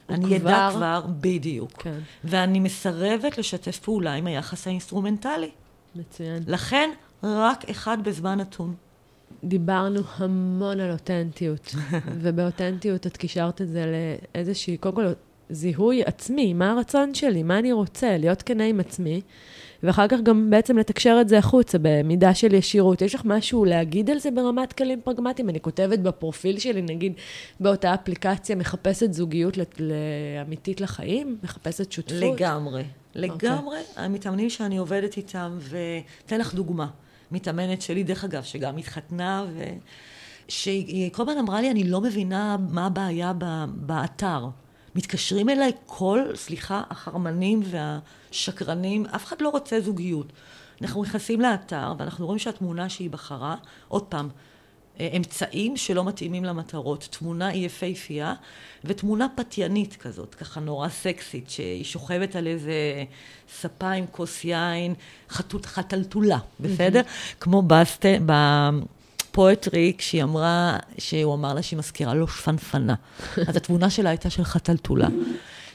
[0.10, 0.50] אני כבר...
[0.50, 1.72] אדע כבר בדיוק.
[1.72, 2.00] כן.
[2.24, 5.52] ואני מסרבת לשתף פעולה עם היחס האינסטרומנטלי.
[5.96, 6.44] מצוין.
[6.48, 6.90] לכן,
[7.24, 8.76] רק אחד בזמן נתון.
[9.44, 11.76] דיברנו המון על אותנטיות,
[12.22, 13.86] ובאותנטיות את קישרת את זה
[14.36, 15.06] לאיזושהי, קודם כל,
[15.50, 19.22] זיהוי עצמי, מה הרצון שלי, מה אני רוצה, להיות כנה עם עצמי,
[19.86, 23.02] ואחר כך גם בעצם לתקשר את זה החוצה במידה של ישירות.
[23.02, 25.50] יש לך משהו להגיד על זה ברמת כלים פרגמטיים?
[25.50, 27.14] אני כותבת בפרופיל שלי, נגיד,
[27.60, 29.58] באותה אפליקציה, מחפשת זוגיות
[30.42, 31.38] אמיתית לחיים?
[31.44, 32.40] מחפשת שותפות?
[32.40, 32.84] לגמרי.
[33.16, 33.78] לגמרי.
[33.78, 34.00] Okay.
[34.00, 36.88] המתאמנים שאני עובדת איתם, ואתן לך דוגמה.
[37.32, 39.64] מתאמנת שלי, דרך אגב, שגם התחתנה, ו...
[40.48, 43.34] שהיא כל הזמן אמרה לי, אני לא מבינה מה הבעיה
[43.68, 44.48] באתר.
[44.96, 50.28] מתקשרים אליי כל, סליחה, החרמנים והשקרנים, אף אחד לא רוצה זוגיות.
[50.82, 53.56] אנחנו נכנסים לאתר ואנחנו רואים שהתמונה שהיא בחרה,
[53.88, 54.30] עוד פעם,
[55.00, 57.08] אה, אמצעים שלא מתאימים למטרות.
[57.12, 58.34] תמונה היא יפהפייה,
[58.84, 63.04] ותמונה פתיינית כזאת, ככה נורא סקסית, שהיא שוכבת על איזה
[63.60, 64.94] ספה עם כוס יין,
[65.30, 67.02] חטוט, חטלטולה, בסדר?
[67.02, 67.36] Mm-hmm.
[67.40, 68.06] כמו בסט...
[69.36, 72.96] פואטרי, כשהיא אמרה, שהוא אמר לה שהיא מזכירה לו שפנפנה.
[73.48, 75.08] אז התבונה שלה הייתה של חתלתולה.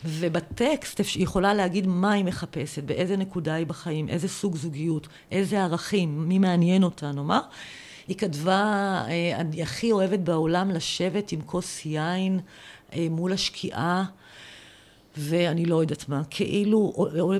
[0.04, 5.62] ובטקסט היא יכולה להגיד מה היא מחפשת, באיזה נקודה היא בחיים, איזה סוג זוגיות, איזה
[5.62, 7.40] ערכים, מי מעניין אותה, נאמר.
[8.08, 8.62] היא כתבה,
[9.08, 12.40] אה, אני הכי אוהבת בעולם לשבת עם כוס יין
[12.92, 14.04] אה, מול השקיעה.
[15.16, 16.92] ואני לא יודעת מה, כאילו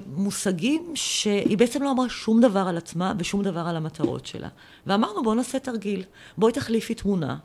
[0.07, 4.49] מושגים שהיא בעצם לא אמרה שום דבר על עצמה ושום דבר על המטרות שלה.
[4.87, 6.05] ואמרנו בואו נעשה תרגיל,
[6.39, 7.37] בואי תחליפי תמונה.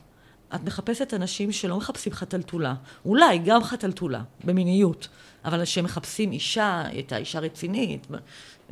[0.54, 2.74] את מחפשת אנשים שלא מחפשים חתלתולה,
[3.04, 5.08] אולי גם חתלתולה, במיניות,
[5.44, 8.06] אבל שמחפשים אישה, הייתה אישה רצינית,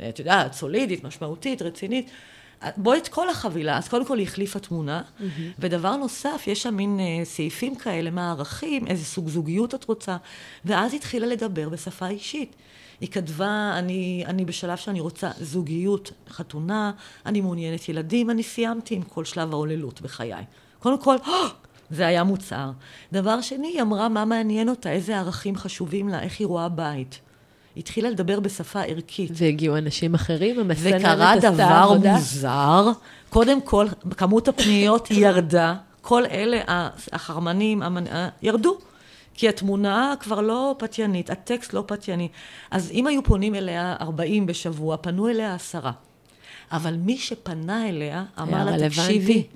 [0.09, 2.09] את יודעת, סולידית, משמעותית, רצינית.
[2.77, 5.23] בואי את כל החבילה, אז קודם כל היא החליפה תמונה, mm-hmm.
[5.59, 10.17] ודבר נוסף, יש שם מין uh, סעיפים כאלה, מה הערכים, איזה סוג זוגיות את רוצה,
[10.65, 12.55] ואז היא התחילה לדבר בשפה אישית.
[13.01, 16.91] היא כתבה, אני, אני בשלב שאני רוצה זוגיות, חתונה,
[17.25, 20.43] אני מעוניינת ילדים, אני סיימתי עם כל שלב ההוללות בחיי.
[20.79, 21.15] קודם כל,
[21.89, 22.71] זה היה מוצהר.
[23.13, 27.19] דבר שני, היא אמרה מה מעניין אותה, איזה ערכים חשובים לה, איך היא רואה בית.
[27.77, 29.31] התחילה לדבר בשפה ערכית.
[29.33, 32.91] והגיעו אנשים אחרים, המסננת וקרה דבר מוזר.
[33.29, 35.75] קודם כל, כמות הפניות ירדה.
[36.01, 36.61] כל אלה,
[37.11, 38.03] החרמנים, המנ...
[38.41, 38.77] ירדו.
[39.37, 42.27] כי התמונה כבר לא פתיינית, הטקסט לא פתייני.
[42.71, 45.91] אז אם היו פונים אליה 40 בשבוע, פנו אליה עשרה.
[46.71, 49.47] אבל מי שפנה אליה, אמר לה, תקשיבי,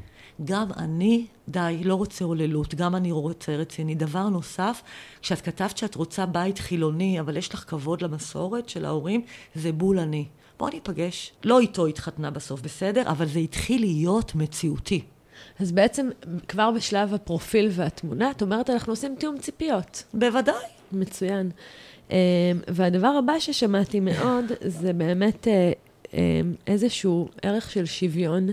[0.45, 3.95] גם אני, די, לא רוצה הוללות, גם אני רוצה רציני.
[3.95, 4.81] דבר נוסף,
[5.21, 9.21] כשאת כתבת שאת רוצה בית חילוני, אבל יש לך כבוד למסורת של ההורים,
[9.55, 10.25] זה בול אני.
[10.59, 11.31] בואו ניפגש.
[11.43, 13.03] לא איתו התחתנה בסוף, בסדר?
[13.05, 15.01] אבל זה התחיל להיות מציאותי.
[15.59, 16.09] אז בעצם,
[16.47, 20.03] כבר בשלב הפרופיל והתמונה, את אומרת, אנחנו עושים תיאום ציפיות.
[20.13, 20.55] בוודאי.
[20.91, 21.51] מצוין.
[22.11, 22.15] אמ,
[22.67, 25.71] והדבר הבא ששמעתי מאוד, זה באמת אה,
[26.13, 28.47] אמ, איזשהו ערך של שוויון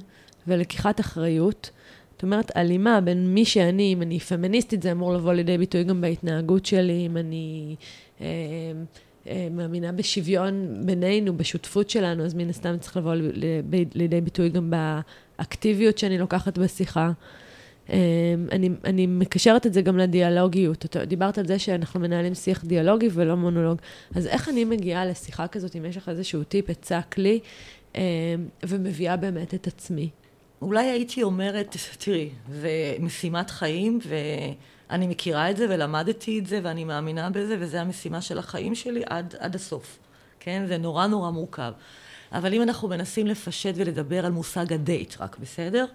[0.46, 1.70] ולקיחת אחריות.
[2.16, 6.00] זאת אומרת, הלימה בין מי שאני, אם אני פמיניסטית, זה אמור לבוא לידי ביטוי גם
[6.00, 7.76] בהתנהגות שלי, אם אני
[8.20, 8.26] אה,
[9.28, 13.14] אה, מאמינה בשוויון בינינו, בשותפות שלנו, אז מן הסתם צריך לבוא
[13.94, 14.72] לידי ביטוי גם
[15.38, 17.12] באקטיביות שאני לוקחת בשיחה.
[17.90, 17.96] אה,
[18.52, 20.84] אני, אני מקשרת את זה גם לדיאלוגיות.
[20.84, 23.78] אתה דיברת על זה שאנחנו מנהלים שיח דיאלוגי ולא מונולוג.
[24.14, 27.40] אז איך אני מגיעה לשיחה כזאת, אם יש לך איזשהו טיפ, עצה, כלי,
[27.96, 28.02] אה,
[28.66, 30.10] ומביאה באמת את עצמי?
[30.62, 33.98] אולי הייתי אומרת, תראי, זה משימת חיים,
[34.88, 39.02] ואני מכירה את זה ולמדתי את זה ואני מאמינה בזה, וזו המשימה של החיים שלי
[39.06, 39.98] עד, עד הסוף.
[40.40, 40.64] כן?
[40.68, 41.72] זה נורא נורא מורכב.
[42.32, 45.86] אבל אם אנחנו מנסים לפשט ולדבר על מושג הדייט, רק בסדר?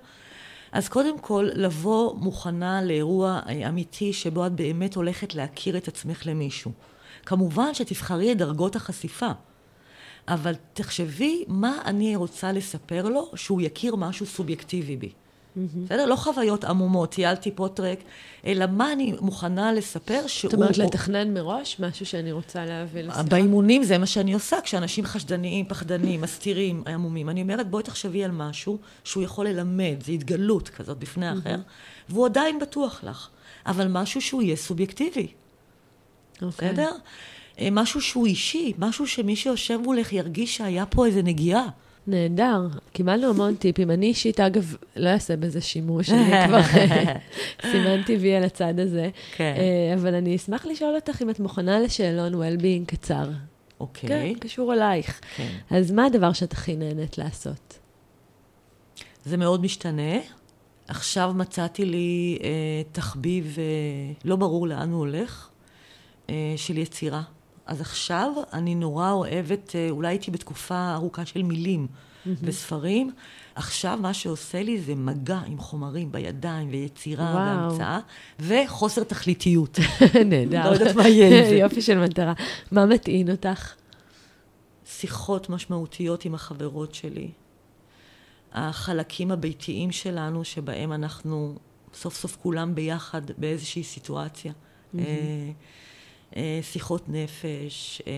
[0.72, 6.72] אז קודם כל, לבוא מוכנה לאירוע אמיתי שבו את באמת הולכת להכיר את עצמך למישהו.
[7.26, 9.32] כמובן שתבחרי את דרגות החשיפה.
[10.28, 15.12] אבל תחשבי מה אני רוצה לספר לו שהוא יכיר משהו סובייקטיבי בי.
[15.56, 16.06] בסדר?
[16.06, 18.00] לא חוויות עמומות, טיילתי פה טרק,
[18.46, 20.52] אלא מה אני מוכנה לספר שהוא...
[20.52, 23.24] זאת אומרת, לתכנן מראש משהו שאני רוצה להביא לשיחה?
[23.24, 27.30] באימונים זה מה שאני עושה, כשאנשים חשדניים, פחדנים, מסתירים, עמומים.
[27.30, 31.58] אני אומרת, בואי תחשבי על משהו שהוא יכול ללמד, זו התגלות כזאת בפני האחר,
[32.10, 33.28] והוא עדיין בטוח לך,
[33.66, 35.28] אבל משהו שהוא יהיה סובייקטיבי.
[36.42, 36.70] אוקיי.
[36.70, 36.92] בסדר?
[37.72, 41.68] משהו שהוא אישי, משהו שמי שיושב מולך ירגיש שהיה פה איזה נגיעה.
[42.08, 43.92] נהדר, קיבלנו המון טיפים.
[43.92, 46.62] אני אישית, אגב, לא אעשה בזה שימוש, אני כבר
[47.72, 49.10] סימנתי וי על הצד הזה.
[49.36, 49.54] כן.
[49.58, 53.30] אה, אבל אני אשמח לשאול אותך אם את מוכנה לשאלון well-being קצר.
[53.80, 54.10] אוקיי.
[54.10, 55.22] כן, קשור אלייך.
[55.36, 55.50] כן.
[55.70, 57.80] אז מה הדבר שאת הכי נהנית לעשות?
[59.26, 60.18] זה מאוד משתנה.
[60.88, 62.50] עכשיו מצאתי לי אה,
[62.92, 65.50] תחביב, אה, לא ברור לאן הוא הולך,
[66.30, 67.22] אה, של יצירה.
[67.66, 71.88] אז עכשיו אני נורא אוהבת, אה, אולי הייתי בתקופה ארוכה של מילים
[72.26, 73.12] וספרים.
[73.56, 77.70] עכשיו מה שעושה לי זה מגע עם חומרים בידיים ויצירה וואו.
[77.70, 78.00] והמצאה,
[78.40, 79.80] וחוסר תכליתיות.
[80.26, 80.70] נהדר.
[80.70, 81.56] לא יודעת מה יהיה עם זה.
[81.56, 82.34] יופי של מטרה.
[82.72, 83.74] מה מטעין אותך?
[84.86, 87.32] שיחות משמעותיות עם החברות שלי.
[88.54, 91.56] החלקים הביתיים שלנו, שבהם אנחנו
[91.94, 94.54] סוף סוף כולם ביחד באיזושהי סיטואציה.
[95.00, 95.04] אה,
[96.62, 98.14] שיחות נפש, אה,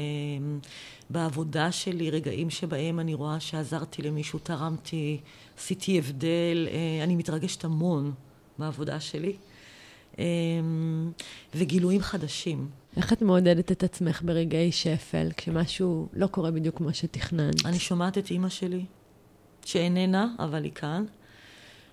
[1.10, 5.20] בעבודה שלי, רגעים שבהם אני רואה שעזרתי למישהו, תרמתי,
[5.58, 8.14] עשיתי הבדל, אה, אני מתרגשת המון
[8.58, 9.36] בעבודה שלי.
[10.20, 10.26] אה,
[11.56, 12.70] וגילויים חדשים.
[12.98, 17.66] איך את מעודדת את עצמך ברגעי שפל, כשמשהו לא קורה בדיוק כמו שתכננת?
[17.66, 18.86] אני שומעת את אימא שלי,
[19.66, 21.06] שאיננה, אבל היא כאן,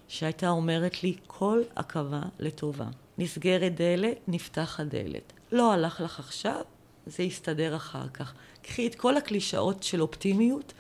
[0.08, 2.86] שהייתה אומרת לי, כל עכבה לטובה.
[3.18, 5.32] נסגרת דלת, נפתחת דלת.
[5.52, 6.60] לא הלך לך עכשיו,
[7.06, 8.32] זה יסתדר אחר כך.
[8.62, 10.72] קחי את כל הקלישאות של אופטימיות,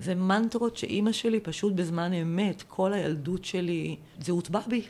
[0.00, 4.82] זה מנטרות שאימא שלי פשוט בזמן אמת, כל הילדות שלי, זה הוטבע בי.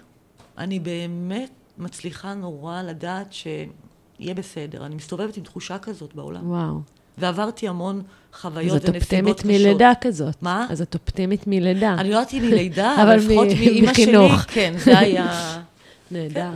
[0.58, 4.86] אני באמת מצליחה נורא לדעת שיהיה בסדר.
[4.86, 6.50] אני מסתובבת עם תחושה כזאת בעולם.
[6.50, 6.80] וואו.
[7.18, 9.46] ועברתי המון אז חוויות את ונסיבות אופטימית קשות.
[9.46, 10.42] מלידה כזאת.
[10.42, 10.66] מה?
[10.70, 11.94] אז את אופטימית מלידה.
[11.98, 14.28] אני לא יודעת אם מלידה, אבל לפחות מאימא שלי.
[14.48, 15.62] כן, זה היה...
[16.10, 16.50] נהדר.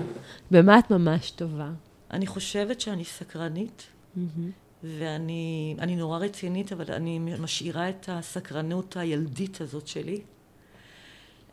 [0.50, 1.68] במה את ממש טובה?
[2.10, 3.86] אני חושבת שאני סקרנית,
[4.84, 10.20] ואני אני נורא רצינית, אבל אני משאירה את הסקרנות הילדית הזאת שלי.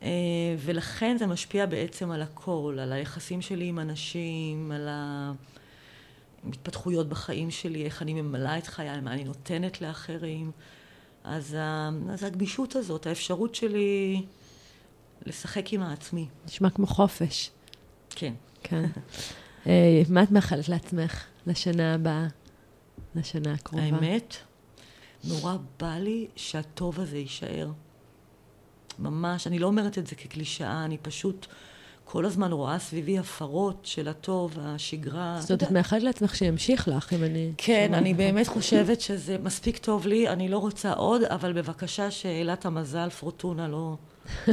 [0.02, 0.08] אה,
[0.58, 4.88] ולכן זה משפיע בעצם על הכל, על היחסים שלי עם אנשים, על
[6.44, 10.50] ההתפתחויות בחיים שלי, איך אני ממלאה את חיי, מה אני נותנת לאחרים.
[11.24, 14.22] אז, ה- אז הגמישות הזאת, האפשרות שלי
[15.26, 16.26] לשחק עם העצמי.
[16.46, 17.50] נשמע כמו חופש.
[18.10, 18.34] כן.
[18.62, 18.84] כן.
[19.68, 22.26] אה, מה את מאחלת לעצמך לשנה הבאה?
[23.14, 23.84] לשנה הקרובה?
[23.84, 24.36] האמת,
[25.24, 27.70] נורא בא לי שהטוב הזה יישאר.
[28.98, 31.46] ממש, אני לא אומרת את זה כקלישאה, אני פשוט
[32.04, 35.36] כל הזמן רואה סביבי הפרות של הטוב, השגרה.
[35.40, 37.52] זאת אומרת, את מאחלת לעצמך שימשיך לך, אם אני...
[37.56, 38.14] כן, אני.
[38.14, 43.68] באמת חושבת שזה מספיק טוב לי, אני לא רוצה עוד, אבל בבקשה שאלת המזל, פורטונה,
[43.68, 43.96] לא,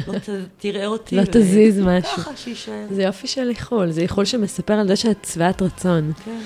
[0.08, 1.16] לא ת, תראה אותי.
[1.16, 2.18] לא ו- תזיז משהו.
[2.18, 2.86] ככה, שיישאר.
[2.92, 6.12] זה יופי של איחול, זה איחול שמספר על זה שאת שבעת רצון.
[6.26, 6.40] כן.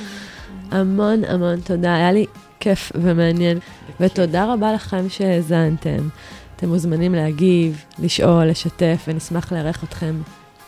[0.71, 2.25] המון המון תודה, היה לי
[2.59, 3.59] כיף ומעניין.
[3.99, 6.09] ותודה רבה לכם שהאזנתם.
[6.55, 10.15] אתם מוזמנים להגיב, לשאול, לשתף, ונשמח לארח אתכם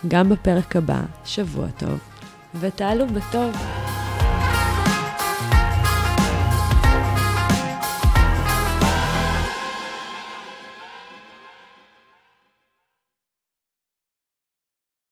[0.07, 1.01] גם בפרק הבא.
[1.25, 1.99] שבוע טוב,
[2.59, 3.55] ותעלו בטוב.